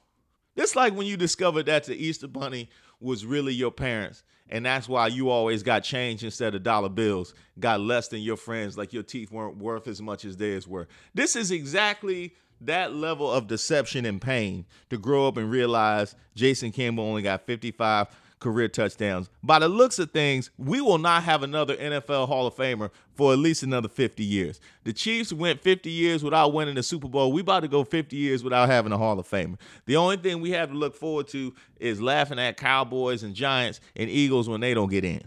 It's 0.56 0.76
like 0.76 0.94
when 0.94 1.06
you 1.06 1.16
discovered 1.16 1.66
that 1.66 1.84
the 1.84 1.94
Easter 1.94 2.28
Bunny 2.28 2.68
was 3.00 3.24
really 3.24 3.54
your 3.54 3.70
parents, 3.70 4.22
and 4.48 4.66
that's 4.66 4.88
why 4.88 5.06
you 5.06 5.30
always 5.30 5.62
got 5.62 5.82
change 5.82 6.22
instead 6.22 6.54
of 6.54 6.62
dollar 6.62 6.88
bills, 6.88 7.34
got 7.58 7.80
less 7.80 8.08
than 8.08 8.20
your 8.20 8.36
friends, 8.36 8.76
like 8.76 8.92
your 8.92 9.02
teeth 9.02 9.32
weren't 9.32 9.56
worth 9.56 9.88
as 9.88 10.02
much 10.02 10.24
as 10.24 10.36
theirs 10.36 10.68
were. 10.68 10.88
This 11.14 11.36
is 11.36 11.50
exactly 11.50 12.34
that 12.60 12.94
level 12.94 13.30
of 13.30 13.48
deception 13.48 14.04
and 14.04 14.20
pain 14.20 14.66
to 14.90 14.98
grow 14.98 15.26
up 15.26 15.36
and 15.36 15.50
realize 15.50 16.14
Jason 16.34 16.70
Campbell 16.70 17.04
only 17.04 17.22
got 17.22 17.46
55 17.46 18.08
career 18.42 18.68
touchdowns. 18.68 19.30
By 19.42 19.58
the 19.58 19.68
looks 19.68 19.98
of 19.98 20.10
things, 20.10 20.50
we 20.58 20.80
will 20.80 20.98
not 20.98 21.22
have 21.22 21.42
another 21.42 21.76
NFL 21.76 22.28
Hall 22.28 22.46
of 22.46 22.54
Famer 22.54 22.90
for 23.14 23.32
at 23.32 23.38
least 23.38 23.62
another 23.62 23.88
50 23.88 24.22
years. 24.24 24.60
The 24.84 24.92
Chiefs 24.92 25.32
went 25.32 25.60
50 25.60 25.90
years 25.90 26.22
without 26.22 26.52
winning 26.52 26.74
the 26.74 26.82
Super 26.82 27.08
Bowl. 27.08 27.32
We 27.32 27.40
about 27.40 27.60
to 27.60 27.68
go 27.68 27.84
50 27.84 28.16
years 28.16 28.42
without 28.42 28.68
having 28.68 28.92
a 28.92 28.98
Hall 28.98 29.18
of 29.18 29.28
Famer. 29.28 29.58
The 29.86 29.96
only 29.96 30.16
thing 30.16 30.40
we 30.40 30.50
have 30.50 30.70
to 30.70 30.74
look 30.74 30.94
forward 30.94 31.28
to 31.28 31.54
is 31.78 32.00
laughing 32.00 32.38
at 32.38 32.56
Cowboys 32.56 33.22
and 33.22 33.34
Giants 33.34 33.80
and 33.96 34.10
Eagles 34.10 34.48
when 34.48 34.60
they 34.60 34.74
don't 34.74 34.90
get 34.90 35.04
in. 35.04 35.22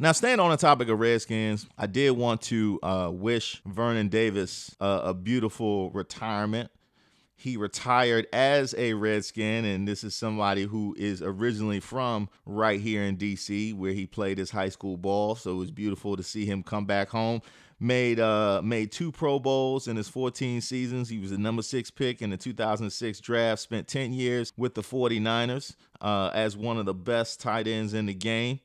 Now, 0.00 0.12
staying 0.12 0.38
on 0.38 0.50
the 0.50 0.56
topic 0.56 0.88
of 0.90 1.00
Redskins, 1.00 1.66
I 1.76 1.86
did 1.86 2.12
want 2.12 2.42
to 2.42 2.78
uh, 2.84 3.10
wish 3.12 3.60
Vernon 3.66 4.08
Davis 4.08 4.76
uh, 4.80 5.00
a 5.04 5.14
beautiful 5.14 5.90
retirement. 5.90 6.70
He 7.40 7.56
retired 7.56 8.26
as 8.32 8.74
a 8.76 8.94
Redskin, 8.94 9.64
and 9.64 9.86
this 9.86 10.02
is 10.02 10.12
somebody 10.12 10.64
who 10.64 10.96
is 10.98 11.22
originally 11.22 11.78
from 11.78 12.28
right 12.44 12.80
here 12.80 13.04
in 13.04 13.16
DC, 13.16 13.72
where 13.74 13.92
he 13.92 14.06
played 14.06 14.38
his 14.38 14.50
high 14.50 14.70
school 14.70 14.96
ball. 14.96 15.36
So 15.36 15.52
it 15.52 15.58
was 15.58 15.70
beautiful 15.70 16.16
to 16.16 16.24
see 16.24 16.46
him 16.46 16.64
come 16.64 16.84
back 16.84 17.10
home. 17.10 17.40
Made 17.78 18.18
uh 18.18 18.60
made 18.64 18.90
two 18.90 19.12
Pro 19.12 19.38
Bowls 19.38 19.86
in 19.86 19.94
his 19.96 20.08
14 20.08 20.60
seasons. 20.60 21.08
He 21.08 21.20
was 21.20 21.30
the 21.30 21.38
number 21.38 21.62
six 21.62 21.92
pick 21.92 22.22
in 22.22 22.30
the 22.30 22.36
2006 22.36 23.20
draft. 23.20 23.62
Spent 23.62 23.86
10 23.86 24.12
years 24.12 24.52
with 24.56 24.74
the 24.74 24.82
49ers 24.82 25.76
uh, 26.00 26.32
as 26.34 26.56
one 26.56 26.76
of 26.76 26.86
the 26.86 26.94
best 26.94 27.40
tight 27.40 27.68
ends 27.68 27.94
in 27.94 28.06
the 28.06 28.14
game. 28.14 28.58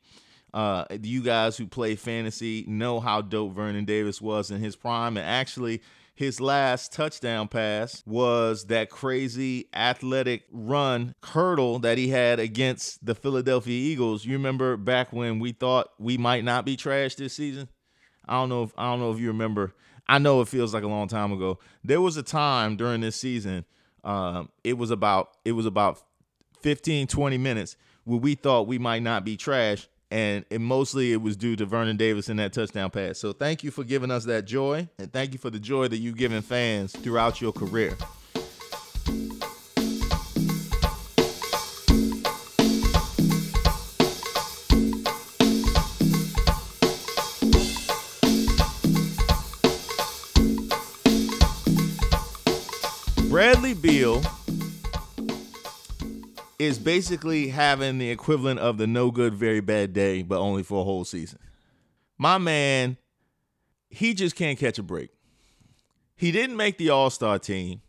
Uh, 0.52 0.86
you 1.04 1.22
guys 1.22 1.58
who 1.58 1.68
play 1.68 1.96
fantasy 1.96 2.66
know 2.68 3.00
how 3.00 3.22
dope 3.22 3.54
Vernon 3.54 3.86
Davis 3.86 4.20
was 4.20 4.50
in 4.50 4.62
his 4.62 4.76
prime, 4.76 5.16
and 5.16 5.28
actually 5.28 5.84
his 6.16 6.40
last 6.40 6.94
touchdown 6.94 7.48
pass 7.48 8.04
was 8.06 8.66
that 8.66 8.90
crazy 8.90 9.68
athletic 9.74 10.44
run 10.52 11.16
hurdle 11.24 11.80
that 11.80 11.98
he 11.98 12.10
had 12.10 12.40
against 12.40 13.04
the 13.06 13.16
Philadelphia 13.16 13.74
Eagles. 13.74 14.26
You 14.26 14.34
remember 14.34 14.78
back 14.78 15.12
when 15.12 15.40
we 15.40 15.54
thought 15.54 15.90
we 15.98 16.18
might 16.18 16.44
not 16.44 16.66
be 16.66 16.76
trash 16.76 17.16
this 17.16 17.34
season? 17.34 17.68
I 18.28 18.34
don't 18.34 18.50
know 18.50 18.64
if 18.64 18.74
I 18.78 18.84
don't 18.92 19.00
know 19.00 19.12
if 19.12 19.20
you 19.20 19.28
remember. 19.28 19.74
I 20.08 20.20
know 20.20 20.42
it 20.42 20.48
feels 20.48 20.74
like 20.74 20.84
a 20.84 20.88
long 20.88 21.08
time 21.08 21.32
ago. 21.32 21.60
There 21.84 22.02
was 22.02 22.18
a 22.18 22.24
time 22.24 22.76
during 22.76 23.02
this 23.02 23.16
season, 23.16 23.66
um, 24.04 24.50
it 24.64 24.78
was 24.78 24.92
about 24.92 25.38
it 25.46 25.54
was 25.54 25.66
about 25.66 26.02
15, 26.62 27.08
20 27.08 27.38
minutes 27.38 27.76
where 28.04 28.20
we 28.20 28.36
thought 28.36 28.68
we 28.68 28.78
might 28.78 29.02
not 29.02 29.26
be 29.26 29.38
trash 29.38 29.88
and 30.14 30.46
it 30.52 30.62
mostly 30.62 31.12
it 31.12 31.24
was 31.24 31.36
due 31.36 31.56
to 31.56 31.66
Vernon 31.66 31.98
Davis 31.98 32.30
in 32.30 32.38
that 32.38 32.54
touchdown 32.54 32.92
pass. 32.92 33.18
So 33.18 33.34
thank 33.34 33.64
you 33.64 33.72
for 33.72 33.84
giving 33.84 34.12
us 34.12 34.26
that 34.26 34.46
joy, 34.46 34.88
and 35.00 35.12
thank 35.12 35.34
you 35.34 35.40
for 35.40 35.50
the 35.50 35.60
joy 35.60 35.88
that 35.88 35.98
you've 35.98 36.18
given 36.18 36.44
fans 36.44 36.96
throughout 36.96 37.42
your 37.42 37.52
career. 37.52 37.98
Bradley 53.30 53.74
Beal 53.74 54.22
is 56.64 56.80
basically 56.80 57.50
having 57.50 57.98
the 57.98 58.10
equivalent 58.10 58.60
of 58.60 58.78
the 58.78 58.88
no 58.88 59.12
good, 59.12 59.34
very 59.34 59.62
bad 59.62 59.94
day, 59.94 60.22
but 60.24 60.40
only 60.40 60.64
for 60.64 60.82
a 60.82 60.84
whole 60.84 61.06
season. 61.06 61.40
My 62.18 62.38
man, 62.38 62.98
he 63.90 64.14
just 64.14 64.36
can't 64.36 64.58
catch 64.58 64.80
a 64.80 64.84
break. 64.84 65.10
He 66.16 66.32
didn't 66.32 66.58
make 66.58 66.78
the 66.78 66.90
All 66.90 67.10
Star 67.10 67.40
team. 67.40 67.82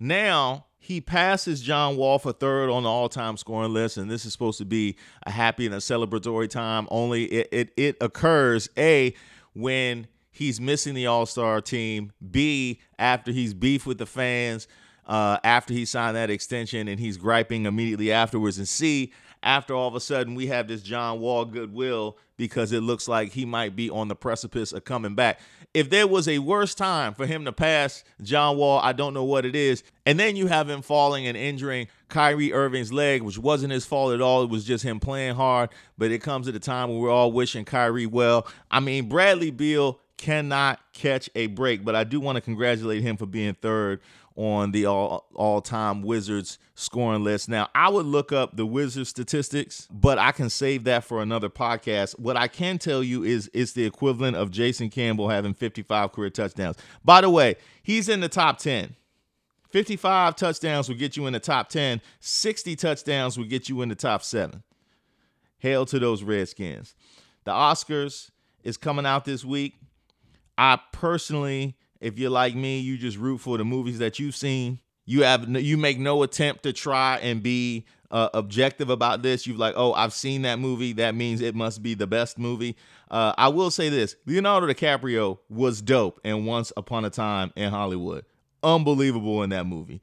Now 0.00 0.66
He 0.88 1.00
passes 1.02 1.60
John 1.60 1.96
Wall 1.96 2.18
for 2.18 2.32
third 2.32 2.70
on 2.70 2.84
the 2.84 2.88
all-time 2.88 3.36
scoring 3.36 3.74
list, 3.74 3.98
and 3.98 4.10
this 4.10 4.24
is 4.24 4.32
supposed 4.32 4.56
to 4.56 4.64
be 4.64 4.96
a 5.26 5.30
happy 5.30 5.66
and 5.66 5.74
a 5.74 5.78
celebratory 5.78 6.48
time. 6.48 6.88
Only 6.90 7.24
it 7.24 7.48
it, 7.52 7.72
it 7.76 7.96
occurs 8.00 8.70
a 8.78 9.14
when 9.54 10.06
he's 10.30 10.60
missing 10.60 10.94
the 10.94 11.06
All-Star 11.06 11.60
team. 11.60 12.12
B 12.30 12.80
after 12.98 13.32
he's 13.32 13.52
beef 13.52 13.86
with 13.86 13.98
the 13.98 14.06
fans 14.06 14.66
uh, 15.08 15.38
after 15.42 15.74
he 15.74 15.84
signed 15.84 16.16
that 16.16 16.30
extension, 16.30 16.86
and 16.86 17.00
he's 17.00 17.16
griping 17.16 17.66
immediately 17.66 18.12
afterwards. 18.12 18.58
And 18.58 18.68
C 18.68 19.12
after 19.42 19.74
all 19.74 19.88
of 19.88 19.94
a 19.94 20.00
sudden 20.00 20.34
we 20.34 20.46
have 20.48 20.68
this 20.68 20.82
John 20.82 21.20
Wall 21.20 21.44
goodwill 21.44 22.16
because 22.36 22.72
it 22.72 22.80
looks 22.80 23.08
like 23.08 23.32
he 23.32 23.44
might 23.44 23.74
be 23.74 23.90
on 23.90 24.08
the 24.08 24.14
precipice 24.14 24.72
of 24.72 24.84
coming 24.84 25.14
back. 25.14 25.40
If 25.74 25.90
there 25.90 26.06
was 26.06 26.28
a 26.28 26.38
worse 26.38 26.74
time 26.74 27.14
for 27.14 27.26
him 27.26 27.44
to 27.44 27.52
pass 27.52 28.04
John 28.22 28.56
Wall, 28.56 28.80
I 28.82 28.92
don't 28.92 29.12
know 29.12 29.24
what 29.24 29.44
it 29.44 29.54
is. 29.54 29.82
And 30.06 30.18
then 30.18 30.36
you 30.36 30.46
have 30.46 30.68
him 30.68 30.82
falling 30.82 31.26
and 31.26 31.36
injuring 31.36 31.88
Kyrie 32.08 32.52
Irving's 32.52 32.92
leg, 32.92 33.22
which 33.22 33.38
wasn't 33.38 33.72
his 33.72 33.84
fault 33.84 34.14
at 34.14 34.20
all. 34.20 34.42
It 34.42 34.50
was 34.50 34.64
just 34.64 34.84
him 34.84 34.98
playing 34.98 35.34
hard. 35.34 35.70
But 35.98 36.10
it 36.10 36.20
comes 36.20 36.48
at 36.48 36.54
a 36.54 36.60
time 36.60 36.88
when 36.88 36.98
we're 36.98 37.10
all 37.10 37.32
wishing 37.32 37.64
Kyrie 37.64 38.06
well. 38.06 38.46
I 38.70 38.80
mean, 38.80 39.08
Bradley 39.08 39.50
Beal 39.50 40.00
cannot 40.16 40.80
catch 40.94 41.28
a 41.34 41.48
break, 41.48 41.84
but 41.84 41.94
I 41.94 42.04
do 42.04 42.18
want 42.18 42.36
to 42.36 42.40
congratulate 42.40 43.02
him 43.02 43.16
for 43.16 43.26
being 43.26 43.54
third 43.54 44.00
on 44.38 44.70
the 44.70 44.86
all 44.86 45.26
all 45.34 45.60
time 45.60 46.00
Wizards 46.00 46.60
scoring 46.76 47.24
list. 47.24 47.48
Now, 47.48 47.68
I 47.74 47.88
would 47.88 48.06
look 48.06 48.30
up 48.30 48.56
the 48.56 48.64
Wizards 48.64 49.08
statistics, 49.08 49.88
but 49.90 50.16
I 50.16 50.30
can 50.30 50.48
save 50.48 50.84
that 50.84 51.02
for 51.02 51.20
another 51.20 51.50
podcast. 51.50 52.16
What 52.20 52.36
I 52.36 52.46
can 52.46 52.78
tell 52.78 53.02
you 53.02 53.24
is 53.24 53.50
it's 53.52 53.72
the 53.72 53.84
equivalent 53.84 54.36
of 54.36 54.52
Jason 54.52 54.90
Campbell 54.90 55.28
having 55.28 55.54
55 55.54 56.12
career 56.12 56.30
touchdowns. 56.30 56.76
By 57.04 57.20
the 57.20 57.28
way, 57.28 57.56
he's 57.82 58.08
in 58.08 58.20
the 58.20 58.28
top 58.28 58.58
10. 58.58 58.94
55 59.70 60.36
touchdowns 60.36 60.88
will 60.88 60.96
get 60.96 61.16
you 61.16 61.26
in 61.26 61.32
the 61.32 61.40
top 61.40 61.68
10. 61.68 62.00
60 62.20 62.76
touchdowns 62.76 63.36
will 63.36 63.44
get 63.44 63.68
you 63.68 63.82
in 63.82 63.88
the 63.88 63.96
top 63.96 64.22
7. 64.22 64.62
Hail 65.58 65.84
to 65.86 65.98
those 65.98 66.22
Redskins. 66.22 66.94
The 67.42 67.50
Oscars 67.50 68.30
is 68.62 68.76
coming 68.76 69.04
out 69.04 69.24
this 69.24 69.44
week. 69.44 69.74
I 70.56 70.78
personally 70.92 71.76
if 72.00 72.18
you're 72.18 72.30
like 72.30 72.54
me, 72.54 72.80
you 72.80 72.96
just 72.96 73.16
root 73.16 73.38
for 73.38 73.58
the 73.58 73.64
movies 73.64 73.98
that 73.98 74.18
you've 74.18 74.36
seen. 74.36 74.80
You 75.06 75.22
have 75.22 75.48
you 75.48 75.76
make 75.76 75.98
no 75.98 76.22
attempt 76.22 76.64
to 76.64 76.72
try 76.72 77.18
and 77.18 77.42
be 77.42 77.86
uh, 78.10 78.28
objective 78.34 78.90
about 78.90 79.22
this. 79.22 79.46
You're 79.46 79.56
like, 79.56 79.74
oh, 79.76 79.92
I've 79.92 80.12
seen 80.12 80.42
that 80.42 80.58
movie. 80.58 80.92
That 80.94 81.14
means 81.14 81.40
it 81.40 81.54
must 81.54 81.82
be 81.82 81.94
the 81.94 82.06
best 82.06 82.38
movie. 82.38 82.76
Uh, 83.10 83.32
I 83.38 83.48
will 83.48 83.70
say 83.70 83.88
this: 83.88 84.16
Leonardo 84.26 84.66
DiCaprio 84.66 85.38
was 85.48 85.80
dope 85.80 86.20
in 86.24 86.44
Once 86.44 86.72
Upon 86.76 87.04
a 87.04 87.10
Time 87.10 87.52
in 87.56 87.70
Hollywood. 87.70 88.24
Unbelievable 88.62 89.42
in 89.42 89.50
that 89.50 89.66
movie. 89.66 90.02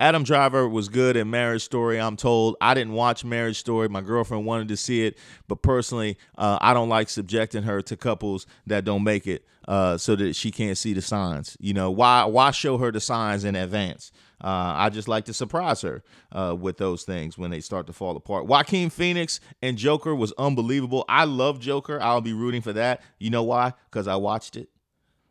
Adam 0.00 0.24
Driver 0.24 0.66
was 0.66 0.88
good 0.88 1.14
in 1.14 1.28
Marriage 1.28 1.62
Story. 1.62 2.00
I'm 2.00 2.16
told 2.16 2.56
I 2.58 2.72
didn't 2.72 2.94
watch 2.94 3.22
Marriage 3.22 3.58
Story. 3.58 3.86
My 3.86 4.00
girlfriend 4.00 4.46
wanted 4.46 4.68
to 4.68 4.76
see 4.76 5.04
it, 5.04 5.18
but 5.46 5.60
personally, 5.60 6.16
uh, 6.38 6.58
I 6.62 6.72
don't 6.72 6.88
like 6.88 7.10
subjecting 7.10 7.64
her 7.64 7.82
to 7.82 7.96
couples 7.98 8.46
that 8.66 8.86
don't 8.86 9.04
make 9.04 9.26
it, 9.26 9.44
uh, 9.70 9.96
so 9.96 10.16
that 10.16 10.34
she 10.34 10.50
can't 10.50 10.76
see 10.76 10.92
the 10.92 11.00
signs. 11.00 11.56
You 11.60 11.72
know, 11.72 11.92
why 11.92 12.24
why 12.24 12.50
show 12.50 12.76
her 12.78 12.90
the 12.90 12.98
signs 12.98 13.44
in 13.44 13.54
advance? 13.54 14.10
Uh, 14.42 14.74
I 14.74 14.90
just 14.90 15.06
like 15.06 15.26
to 15.26 15.32
surprise 15.32 15.80
her 15.82 16.02
uh, 16.32 16.56
with 16.58 16.76
those 16.78 17.04
things 17.04 17.38
when 17.38 17.52
they 17.52 17.60
start 17.60 17.86
to 17.86 17.92
fall 17.92 18.16
apart. 18.16 18.46
Joaquin 18.46 18.90
Phoenix 18.90 19.38
and 19.62 19.78
Joker 19.78 20.12
was 20.12 20.32
unbelievable. 20.38 21.04
I 21.08 21.22
love 21.22 21.60
Joker. 21.60 22.02
I'll 22.02 22.20
be 22.20 22.32
rooting 22.32 22.62
for 22.62 22.72
that. 22.72 23.00
You 23.20 23.30
know 23.30 23.44
why? 23.44 23.74
Because 23.88 24.08
I 24.08 24.16
watched 24.16 24.56
it. 24.56 24.70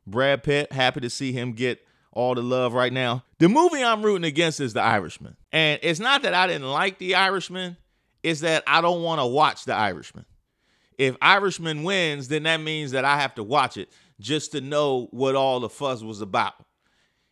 Brad 0.08 0.42
Pitt, 0.42 0.72
happy 0.72 1.02
to 1.02 1.10
see 1.10 1.34
him 1.34 1.52
get 1.52 1.86
all 2.14 2.34
the 2.34 2.42
love 2.42 2.74
right 2.74 2.94
now. 2.94 3.26
The 3.40 3.50
movie 3.50 3.84
I'm 3.84 4.04
rooting 4.04 4.26
against 4.26 4.62
is 4.62 4.72
The 4.74 4.82
Irishman. 4.82 5.36
And 5.52 5.82
it's 5.84 6.00
not 6.00 6.22
that 6.22 6.34
I 6.34 6.48
didn't 6.48 6.70
like 6.70 6.98
The 6.98 7.16
Irishman, 7.16 7.76
it's 8.24 8.40
that 8.40 8.64
I 8.68 8.80
don't 8.80 9.04
want 9.04 9.20
to 9.20 9.26
watch 9.26 9.66
The 9.66 9.76
Irishman. 9.76 10.26
If 10.98 11.16
Irishman 11.22 11.84
wins, 11.84 12.28
then 12.28 12.44
that 12.44 12.58
means 12.62 12.92
that 12.92 13.06
I 13.06 13.20
have 13.20 13.34
to 13.36 13.44
watch 13.44 13.78
it 13.78 13.90
just 14.20 14.52
to 14.54 14.62
know 14.62 15.08
what 15.12 15.36
all 15.36 15.60
the 15.60 15.70
fuss 15.70 16.02
was 16.02 16.22
about. 16.22 16.54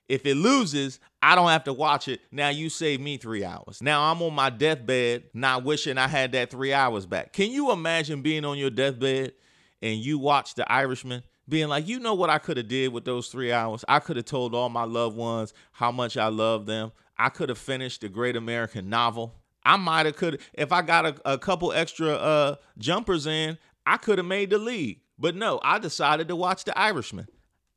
If 0.08 0.26
it 0.26 0.36
loses, 0.36 1.00
I 1.22 1.36
don't 1.36 1.50
have 1.50 1.66
to 1.66 1.74
watch 1.74 2.08
it. 2.08 2.22
Now 2.32 2.50
you 2.50 2.70
save 2.70 3.02
me 3.02 3.18
three 3.18 3.44
hours. 3.44 3.82
Now 3.82 4.10
I'm 4.10 4.22
on 4.22 4.34
my 4.34 4.50
deathbed, 4.50 5.26
not 5.34 5.66
wishing 5.66 5.98
I 5.98 6.08
had 6.08 6.32
that 6.32 6.50
three 6.50 6.74
hours 6.74 7.06
back. 7.06 7.34
Can 7.34 7.52
you 7.52 7.72
imagine 7.72 8.22
being 8.22 8.46
on 8.46 8.58
your 8.58 8.70
deathbed 8.70 9.34
and 9.82 10.00
you 10.00 10.18
watch 10.18 10.56
The 10.56 10.72
Irishman 10.72 11.24
being 11.50 11.68
like, 11.68 11.88
you 11.88 12.00
know 12.00 12.14
what 12.14 12.30
I 12.30 12.38
could 12.38 12.58
have 12.58 12.70
did 12.70 12.94
with 12.94 13.04
those 13.04 13.28
three 13.28 13.52
hours? 13.52 13.84
I 13.90 14.00
could 14.00 14.16
have 14.16 14.26
told 14.26 14.56
all 14.56 14.70
my 14.70 14.84
loved 14.84 15.18
ones 15.18 15.54
how 15.74 15.92
much 15.92 16.16
I 16.16 16.28
love 16.28 16.66
them. 16.66 16.94
I 17.18 17.30
could 17.30 17.50
have 17.50 17.58
finished 17.58 18.02
the 18.02 18.10
great 18.10 18.38
American 18.38 18.90
novel. 18.90 19.36
I 19.64 19.76
might 19.76 20.06
have 20.06 20.16
could 20.16 20.40
if 20.54 20.72
I 20.72 20.82
got 20.82 21.06
a, 21.06 21.34
a 21.34 21.38
couple 21.38 21.74
extra 21.74 22.10
uh, 22.12 22.56
jumpers 22.78 23.28
in, 23.28 23.58
I 23.86 23.98
could 23.98 24.18
have 24.18 24.28
made 24.28 24.52
the 24.52 24.58
league. 24.58 25.02
But 25.20 25.36
no, 25.36 25.60
I 25.64 25.80
decided 25.80 26.28
to 26.28 26.36
watch 26.36 26.64
The 26.64 26.78
Irishman. 26.78 27.28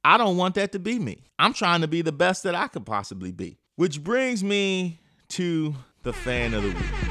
I 0.05 0.19
don't 0.19 0.37
want 0.37 0.55
that 0.55 0.73
to 0.73 0.79
be 0.79 0.99
me. 0.99 1.25
I'm 1.39 1.53
trying 1.53 1.83
to 1.83 1.89
be 1.89 2.03
the 2.03 2.13
best 2.13 2.43
that 2.45 2.55
I 2.55 2.69
could 2.69 2.87
possibly 2.87 3.33
be. 3.33 3.59
Which 3.77 4.03
brings 4.03 4.43
me 4.45 5.01
to 5.31 5.75
the 6.03 6.13
fan 6.13 6.55
of 6.55 6.63
the 6.63 6.69
week. 6.69 7.11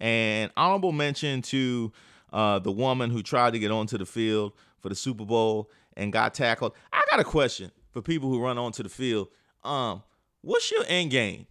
And 0.00 0.50
honorable 0.56 0.92
mention 0.92 1.42
to 1.42 1.92
uh, 2.32 2.58
the 2.58 2.72
woman 2.72 3.10
who 3.10 3.22
tried 3.22 3.52
to 3.52 3.58
get 3.58 3.70
onto 3.70 3.98
the 3.98 4.06
field 4.06 4.52
for 4.80 4.88
the 4.88 4.94
Super 4.94 5.24
Bowl 5.24 5.70
and 5.96 6.12
got 6.12 6.34
tackled. 6.34 6.74
I 6.92 7.02
got 7.10 7.20
a 7.20 7.24
question 7.24 7.70
for 7.92 8.02
people 8.02 8.28
who 8.28 8.40
run 8.40 8.58
onto 8.58 8.82
the 8.82 8.88
field. 8.88 9.28
Um, 9.64 10.02
what's 10.42 10.70
your 10.70 10.84
end 10.86 11.10
game? 11.10 11.46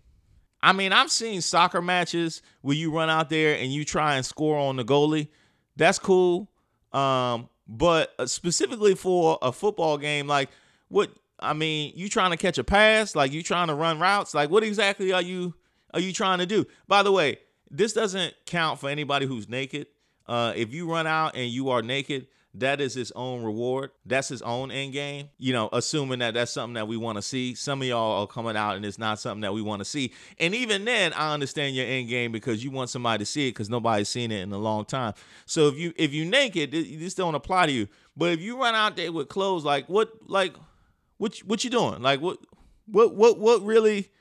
I 0.62 0.73
mean, 0.73 0.93
I've 0.93 1.12
seen 1.12 1.41
soccer 1.41 1.81
matches 1.81 2.41
where 2.62 2.75
you 2.75 2.91
run 2.91 3.10
out 3.10 3.29
there 3.29 3.55
and 3.55 3.71
you 3.71 3.86
try 3.86 4.15
and 4.15 4.25
score 4.25 4.58
on 4.58 4.77
the 4.77 4.84
goalie. 4.84 5.27
That's 5.75 5.99
cool. 5.99 6.49
Um, 6.93 7.49
but 7.67 8.13
uh, 8.19 8.25
specifically 8.25 8.95
for 8.95 9.38
a 9.41 9.51
football 9.51 9.97
game, 9.97 10.28
like 10.28 10.49
what 10.89 11.12
I 11.39 11.54
mean, 11.54 11.93
you 11.95 12.10
trying 12.10 12.32
to 12.32 12.38
catch 12.38 12.58
a 12.58 12.63
pass, 12.63 13.15
like 13.15 13.32
you 13.32 13.43
trying 13.43 13.67
to 13.67 13.75
run 13.75 13.99
routes, 13.99 14.34
like 14.34 14.49
what 14.49 14.63
exactly 14.63 15.12
are 15.12 15.21
you 15.21 15.54
are 15.93 15.99
you 15.99 16.13
trying 16.13 16.39
to 16.39 16.45
do? 16.45 16.65
By 16.88 17.04
the 17.04 17.12
way, 17.12 17.39
this 17.69 17.93
doesn't 17.93 18.34
count 18.45 18.80
for 18.80 18.89
anybody 18.89 19.25
who's 19.25 19.49
naked. 19.49 19.88
Uh, 20.28 20.54
if 20.56 20.73
you 20.73 20.89
run 20.91 21.08
out 21.08 21.36
and 21.36 21.49
you 21.49 21.69
are 21.69 21.82
naked, 21.82 22.28
that 22.60 22.80
is 22.80 22.94
his 22.94 23.12
own 23.12 23.44
reward. 23.44 23.91
That's 24.06 24.30
his 24.30 24.41
own 24.41 24.72
end 24.72 24.94
game. 24.94 25.30
You 25.38 25.54
know, 25.54 25.70
assuming 25.74 26.20
that 26.20 26.34
that's 26.34 26.52
something 26.52 26.76
that 26.76 26.88
we 26.88 26.98
want 26.98 27.18
to 27.18 27.22
see. 27.22 27.54
Some 27.56 27.82
of 27.82 27.88
y'all 27.88 28.22
are 28.22 28.28
coming 28.28 28.56
out 28.56 28.76
and 28.76 28.86
it's 28.86 28.98
not 28.98 29.20
something 29.20 29.41
that 29.41 29.54
we 29.54 29.62
want 29.62 29.82
to 29.82 29.86
see. 29.86 30.13
And 30.39 30.56
even 30.56 30.86
then, 30.86 31.13
I 31.13 31.34
understand 31.34 31.76
your 31.76 31.86
end 31.86 32.08
game 32.08 32.32
because 32.32 32.63
you 32.63 32.72
want 32.72 32.89
somebody 32.89 33.24
to 33.24 33.26
see 33.26 33.48
it 33.48 33.52
because 33.52 33.70
nobody's 33.70 34.10
seen 34.10 34.32
it 34.32 34.41
in 34.41 34.52
a 34.54 34.58
long 34.58 34.86
time. 34.86 35.13
So 35.46 35.68
if 35.68 35.78
you 35.78 35.94
if 35.98 36.13
you 36.13 36.26
naked, 36.26 36.72
this 36.72 37.13
don't 37.13 37.36
apply 37.36 37.65
to 37.68 37.72
you. 37.72 37.88
But 38.15 38.32
if 38.32 38.39
you 38.39 38.60
run 38.60 38.76
out 38.76 38.96
there 38.96 39.12
with 39.12 39.28
clothes, 39.28 39.65
like 39.65 39.88
what, 39.89 40.12
like 40.26 40.56
what, 41.18 41.38
what 41.39 41.63
you 41.63 41.70
doing? 41.70 42.02
Like 42.02 42.22
what, 42.22 42.38
what, 42.86 43.15
what, 43.15 43.38
what 43.38 43.62
really? 43.63 44.12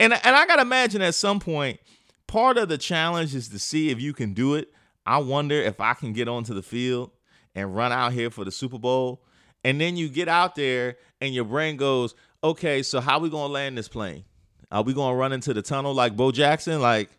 And 0.00 0.12
and 0.12 0.36
I 0.36 0.46
gotta 0.46 0.62
imagine 0.62 1.02
at 1.02 1.16
some 1.16 1.40
point, 1.40 1.80
part 2.28 2.56
of 2.56 2.68
the 2.68 2.78
challenge 2.78 3.34
is 3.34 3.48
to 3.48 3.58
see 3.58 3.90
if 3.90 4.00
you 4.00 4.12
can 4.12 4.32
do 4.32 4.54
it. 4.54 4.72
I 5.04 5.18
wonder 5.18 5.56
if 5.56 5.80
I 5.80 5.94
can 5.94 6.12
get 6.12 6.28
onto 6.28 6.54
the 6.54 6.62
field 6.62 7.10
and 7.58 7.74
run 7.74 7.90
out 7.90 8.12
here 8.12 8.30
for 8.30 8.44
the 8.44 8.52
Super 8.52 8.78
Bowl. 8.78 9.20
And 9.64 9.80
then 9.80 9.96
you 9.96 10.08
get 10.08 10.28
out 10.28 10.54
there 10.54 10.96
and 11.20 11.34
your 11.34 11.44
brain 11.44 11.76
goes, 11.76 12.14
okay, 12.42 12.82
so 12.82 13.00
how 13.00 13.18
we 13.18 13.28
gonna 13.28 13.52
land 13.52 13.76
this 13.76 13.88
plane? 13.88 14.24
Are 14.70 14.82
we 14.82 14.94
gonna 14.94 15.16
run 15.16 15.32
into 15.32 15.52
the 15.52 15.62
tunnel 15.62 15.92
like 15.92 16.16
Bo 16.16 16.30
Jackson? 16.30 16.80
Like, 16.80 17.10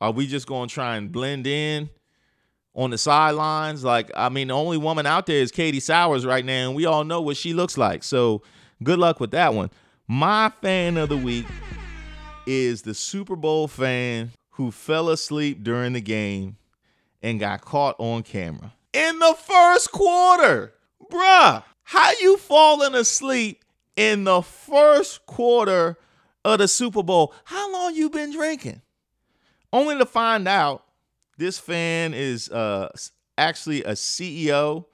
are 0.00 0.10
we 0.10 0.26
just 0.26 0.48
gonna 0.48 0.66
try 0.66 0.96
and 0.96 1.12
blend 1.12 1.46
in 1.46 1.88
on 2.74 2.90
the 2.90 2.98
sidelines? 2.98 3.84
Like, 3.84 4.10
I 4.16 4.28
mean, 4.28 4.48
the 4.48 4.54
only 4.54 4.78
woman 4.78 5.06
out 5.06 5.26
there 5.26 5.40
is 5.40 5.52
Katie 5.52 5.80
Sowers 5.80 6.26
right 6.26 6.44
now, 6.44 6.66
and 6.66 6.74
we 6.74 6.86
all 6.86 7.04
know 7.04 7.20
what 7.20 7.36
she 7.36 7.54
looks 7.54 7.78
like. 7.78 8.02
So 8.02 8.42
good 8.82 8.98
luck 8.98 9.20
with 9.20 9.30
that 9.30 9.54
one. 9.54 9.70
My 10.08 10.50
fan 10.60 10.96
of 10.96 11.08
the 11.08 11.16
week 11.16 11.46
is 12.46 12.82
the 12.82 12.94
Super 12.94 13.36
Bowl 13.36 13.68
fan 13.68 14.32
who 14.50 14.72
fell 14.72 15.08
asleep 15.08 15.62
during 15.62 15.92
the 15.92 16.00
game 16.00 16.56
and 17.22 17.38
got 17.38 17.60
caught 17.60 17.94
on 17.98 18.24
camera 18.24 18.72
in 18.94 19.18
the 19.18 19.34
first 19.34 19.92
quarter. 19.92 20.72
Bruh, 21.10 21.62
how 21.82 22.12
you 22.20 22.38
falling 22.38 22.94
asleep 22.94 23.64
in 23.96 24.24
the 24.24 24.40
first 24.40 25.26
quarter 25.26 25.98
of 26.44 26.58
the 26.60 26.68
Super 26.68 27.02
Bowl? 27.02 27.34
How 27.44 27.70
long 27.70 27.94
you 27.94 28.08
been 28.08 28.32
drinking? 28.32 28.80
Only 29.72 29.98
to 29.98 30.06
find 30.06 30.46
out 30.48 30.84
this 31.36 31.58
fan 31.58 32.14
is 32.14 32.48
uh, 32.50 32.88
actually 33.36 33.82
a 33.82 33.92
CEO 33.92 34.86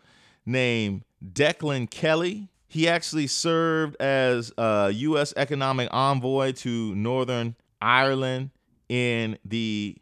named 0.46 1.04
Declan 1.24 1.88
Kelly. 1.90 2.48
He 2.66 2.88
actually 2.88 3.26
served 3.26 3.96
as 4.00 4.52
a 4.56 4.90
U.S. 4.90 5.34
economic 5.36 5.88
envoy 5.92 6.52
to 6.52 6.94
Northern 6.94 7.56
Ireland 7.82 8.50
in 8.88 9.38
the 9.44 9.96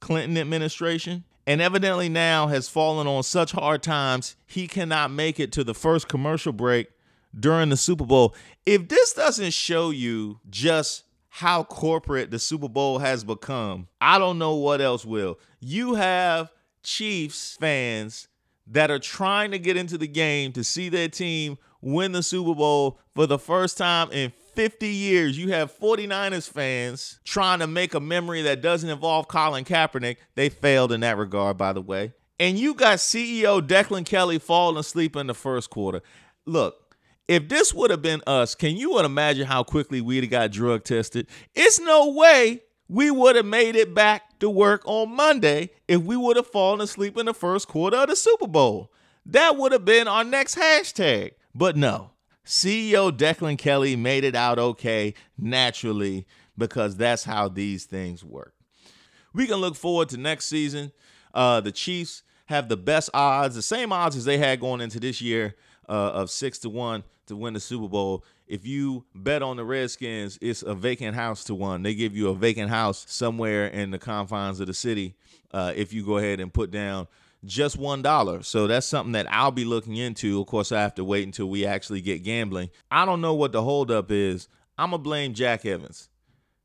Clinton 0.00 0.38
administration 0.38 1.24
and 1.46 1.60
evidently 1.60 2.08
now 2.08 2.46
has 2.46 2.68
fallen 2.68 3.06
on 3.06 3.22
such 3.22 3.52
hard 3.52 3.82
times 3.82 4.36
he 4.46 4.68
cannot 4.68 5.10
make 5.10 5.40
it 5.40 5.52
to 5.52 5.64
the 5.64 5.74
first 5.74 6.08
commercial 6.08 6.52
break 6.52 6.88
during 7.38 7.68
the 7.68 7.76
Super 7.76 8.04
Bowl. 8.04 8.34
If 8.66 8.88
this 8.88 9.12
doesn't 9.12 9.52
show 9.52 9.90
you 9.90 10.40
just 10.50 11.04
how 11.28 11.64
corporate 11.64 12.30
the 12.30 12.38
Super 12.38 12.68
Bowl 12.68 12.98
has 12.98 13.24
become, 13.24 13.88
I 14.00 14.18
don't 14.18 14.38
know 14.38 14.54
what 14.54 14.80
else 14.80 15.04
will. 15.04 15.38
You 15.60 15.94
have 15.94 16.52
Chiefs 16.82 17.56
fans 17.58 18.28
that 18.66 18.90
are 18.90 18.98
trying 18.98 19.50
to 19.50 19.58
get 19.58 19.76
into 19.76 19.98
the 19.98 20.06
game 20.06 20.52
to 20.52 20.62
see 20.62 20.88
their 20.88 21.08
team 21.08 21.58
win 21.80 22.12
the 22.12 22.22
Super 22.22 22.54
Bowl 22.54 23.00
for 23.14 23.26
the 23.26 23.38
first 23.38 23.76
time 23.76 24.10
in 24.12 24.32
50 24.54 24.88
years. 24.88 25.38
You 25.38 25.52
have 25.52 25.76
49ers 25.76 26.48
fans 26.48 27.20
trying 27.24 27.60
to 27.60 27.66
make 27.66 27.94
a 27.94 28.00
memory 28.00 28.42
that 28.42 28.60
doesn't 28.60 28.88
involve 28.88 29.28
Colin 29.28 29.64
Kaepernick. 29.64 30.16
They 30.34 30.48
failed 30.48 30.92
in 30.92 31.00
that 31.00 31.18
regard, 31.18 31.56
by 31.58 31.72
the 31.72 31.82
way. 31.82 32.12
And 32.38 32.58
you 32.58 32.74
got 32.74 32.98
CEO 32.98 33.60
Declan 33.60 34.04
Kelly 34.04 34.38
falling 34.38 34.78
asleep 34.78 35.16
in 35.16 35.26
the 35.26 35.34
first 35.34 35.70
quarter. 35.70 36.02
Look, 36.44 36.96
if 37.28 37.48
this 37.48 37.72
would 37.72 37.90
have 37.90 38.02
been 38.02 38.22
us, 38.26 38.54
can 38.54 38.76
you 38.76 38.98
imagine 38.98 39.46
how 39.46 39.62
quickly 39.62 40.00
we'd 40.00 40.24
have 40.24 40.30
got 40.30 40.50
drug 40.50 40.84
tested? 40.84 41.28
It's 41.54 41.78
no 41.80 42.10
way 42.12 42.62
we 42.88 43.10
would 43.10 43.36
have 43.36 43.46
made 43.46 43.76
it 43.76 43.94
back 43.94 44.38
to 44.40 44.50
work 44.50 44.82
on 44.84 45.14
Monday 45.14 45.70
if 45.88 46.02
we 46.02 46.16
would 46.16 46.36
have 46.36 46.46
fallen 46.46 46.80
asleep 46.80 47.16
in 47.16 47.26
the 47.26 47.34
first 47.34 47.68
quarter 47.68 47.96
of 47.96 48.08
the 48.08 48.16
Super 48.16 48.46
Bowl. 48.46 48.92
That 49.24 49.56
would 49.56 49.72
have 49.72 49.84
been 49.84 50.08
our 50.08 50.24
next 50.24 50.56
hashtag. 50.56 51.32
But 51.54 51.76
no, 51.76 52.11
CEO 52.44 53.10
Declan 53.10 53.56
Kelly 53.56 53.96
made 53.96 54.24
it 54.24 54.34
out 54.34 54.58
okay 54.58 55.14
naturally 55.38 56.26
because 56.56 56.96
that's 56.96 57.24
how 57.24 57.48
these 57.48 57.84
things 57.84 58.24
work. 58.24 58.54
We 59.32 59.46
can 59.46 59.56
look 59.56 59.76
forward 59.76 60.08
to 60.10 60.16
next 60.16 60.46
season. 60.46 60.92
Uh, 61.32 61.60
the 61.60 61.72
Chiefs 61.72 62.22
have 62.46 62.68
the 62.68 62.76
best 62.76 63.10
odds, 63.14 63.54
the 63.54 63.62
same 63.62 63.92
odds 63.92 64.16
as 64.16 64.24
they 64.24 64.38
had 64.38 64.60
going 64.60 64.80
into 64.80 65.00
this 65.00 65.20
year 65.22 65.54
uh, 65.88 65.92
of 65.92 66.30
six 66.30 66.58
to 66.60 66.68
one 66.68 67.04
to 67.26 67.36
win 67.36 67.54
the 67.54 67.60
Super 67.60 67.88
Bowl. 67.88 68.24
If 68.46 68.66
you 68.66 69.04
bet 69.14 69.42
on 69.42 69.56
the 69.56 69.64
Redskins, 69.64 70.38
it's 70.42 70.62
a 70.62 70.74
vacant 70.74 71.14
house 71.14 71.44
to 71.44 71.54
one. 71.54 71.82
They 71.82 71.94
give 71.94 72.14
you 72.14 72.28
a 72.28 72.34
vacant 72.34 72.68
house 72.68 73.06
somewhere 73.08 73.68
in 73.68 73.90
the 73.90 73.98
confines 73.98 74.60
of 74.60 74.66
the 74.66 74.74
city 74.74 75.14
uh, 75.52 75.72
if 75.74 75.92
you 75.92 76.04
go 76.04 76.18
ahead 76.18 76.40
and 76.40 76.52
put 76.52 76.70
down 76.70 77.06
just 77.44 77.76
one 77.76 78.02
dollar. 78.02 78.42
So 78.42 78.66
that's 78.66 78.86
something 78.86 79.12
that 79.12 79.30
I'll 79.30 79.50
be 79.50 79.64
looking 79.64 79.96
into. 79.96 80.40
Of 80.40 80.46
course, 80.46 80.72
I 80.72 80.80
have 80.80 80.94
to 80.96 81.04
wait 81.04 81.24
until 81.26 81.48
we 81.48 81.66
actually 81.66 82.00
get 82.00 82.22
gambling. 82.22 82.70
I 82.90 83.04
don't 83.04 83.20
know 83.20 83.34
what 83.34 83.52
the 83.52 83.62
holdup 83.62 84.10
is. 84.10 84.48
I'm 84.78 84.90
gonna 84.90 85.02
blame 85.02 85.34
Jack 85.34 85.66
Evans. 85.66 86.08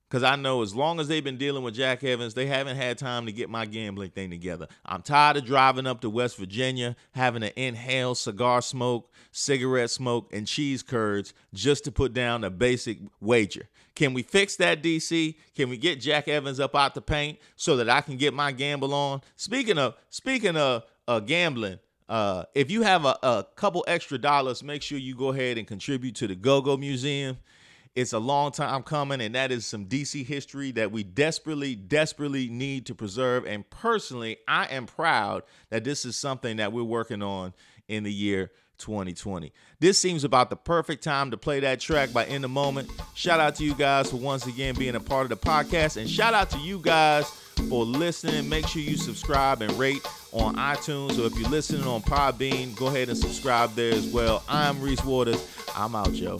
Because 0.09 0.23
I 0.23 0.37
know 0.37 0.61
as 0.61 0.73
long 0.73 1.01
as 1.01 1.09
they've 1.09 1.23
been 1.23 1.37
dealing 1.37 1.63
with 1.63 1.75
Jack 1.75 2.01
Evans, 2.03 2.33
they 2.33 2.45
haven't 2.45 2.77
had 2.77 2.97
time 2.97 3.25
to 3.25 3.31
get 3.33 3.49
my 3.49 3.65
gambling 3.65 4.11
thing 4.11 4.29
together. 4.29 4.67
I'm 4.85 5.01
tired 5.01 5.35
of 5.35 5.45
driving 5.45 5.85
up 5.85 5.99
to 6.01 6.09
West 6.09 6.37
Virginia, 6.37 6.95
having 7.11 7.41
to 7.41 7.61
inhale 7.61 8.15
cigar 8.15 8.61
smoke, 8.61 9.11
cigarette 9.31 9.89
smoke, 9.89 10.29
and 10.31 10.47
cheese 10.47 10.81
curds 10.81 11.33
just 11.53 11.83
to 11.85 11.91
put 11.91 12.13
down 12.13 12.45
a 12.45 12.49
basic 12.49 12.99
wager. 13.19 13.67
Can 13.95 14.13
we 14.13 14.23
fix 14.23 14.55
that, 14.57 14.81
DC? 14.81 15.35
Can 15.55 15.69
we 15.69 15.75
get 15.75 15.99
Jack 15.99 16.27
Evans 16.27 16.59
up 16.59 16.75
out 16.75 16.93
the 16.93 17.01
paint 17.01 17.39
so 17.55 17.75
that 17.77 17.89
I 17.89 17.99
can 17.99 18.15
get 18.15 18.33
my 18.33 18.51
gamble 18.53 18.93
on? 18.93 19.21
Speaking 19.35 19.77
of 19.77 19.95
speaking 20.09 20.55
of 20.55 20.83
uh, 21.07 21.19
gambling, 21.19 21.79
uh, 22.07 22.43
if 22.55 22.71
you 22.71 22.83
have 22.83 23.05
a, 23.05 23.17
a 23.23 23.45
couple 23.55 23.83
extra 23.87 24.17
dollars, 24.17 24.63
make 24.63 24.81
sure 24.81 24.97
you 24.97 25.15
go 25.15 25.29
ahead 25.29 25.57
and 25.57 25.67
contribute 25.67 26.15
to 26.15 26.27
the 26.27 26.35
Go 26.35 26.61
Go 26.61 26.77
Museum. 26.77 27.37
It's 27.97 28.13
a 28.13 28.19
long 28.19 28.51
time 28.51 28.83
coming, 28.83 29.21
and 29.21 29.33
that 29.33 29.51
is 29.51 29.65
some 29.65 29.87
DC 29.87 30.23
history 30.23 30.71
that 30.73 30.91
we 30.91 31.01
desperately, 31.01 31.73
desperately 31.73 32.47
need 32.47 32.85
to 32.85 32.93
preserve. 32.93 33.47
And 33.47 33.67
personally, 33.71 34.37
I 34.47 34.65
am 34.65 34.85
proud 34.85 35.41
that 35.71 35.83
this 35.83 36.05
is 36.05 36.15
something 36.15 36.57
that 36.57 36.71
we're 36.71 36.83
working 36.83 37.23
on 37.23 37.55
in 37.87 38.03
the 38.03 38.13
year 38.13 38.51
2020. 38.77 39.51
This 39.79 39.97
seems 39.97 40.23
about 40.23 40.51
the 40.51 40.55
perfect 40.55 41.03
time 41.03 41.31
to 41.31 41.37
play 41.37 41.59
that 41.61 41.79
track 41.79 42.13
by 42.13 42.27
In 42.27 42.43
the 42.43 42.47
Moment. 42.47 42.91
Shout 43.15 43.39
out 43.39 43.55
to 43.55 43.63
you 43.63 43.73
guys 43.73 44.11
for 44.11 44.17
once 44.17 44.45
again 44.45 44.75
being 44.75 44.93
a 44.93 44.99
part 44.99 45.23
of 45.23 45.29
the 45.29 45.47
podcast, 45.49 45.97
and 45.97 46.07
shout 46.07 46.35
out 46.35 46.51
to 46.51 46.59
you 46.59 46.77
guys 46.77 47.27
for 47.67 47.83
listening. 47.83 48.47
Make 48.47 48.67
sure 48.67 48.83
you 48.83 48.95
subscribe 48.95 49.63
and 49.63 49.71
rate 49.73 50.07
on 50.33 50.55
iTunes, 50.57 51.17
or 51.17 51.25
if 51.25 51.39
you're 51.39 51.49
listening 51.49 51.87
on 51.87 52.03
Podbean, 52.03 52.75
go 52.75 52.89
ahead 52.89 53.09
and 53.09 53.17
subscribe 53.17 53.73
there 53.73 53.95
as 53.95 54.05
well. 54.05 54.43
I'm 54.47 54.79
Reese 54.81 55.03
Waters. 55.03 55.43
I'm 55.75 55.95
out, 55.95 56.13
Joe. 56.13 56.39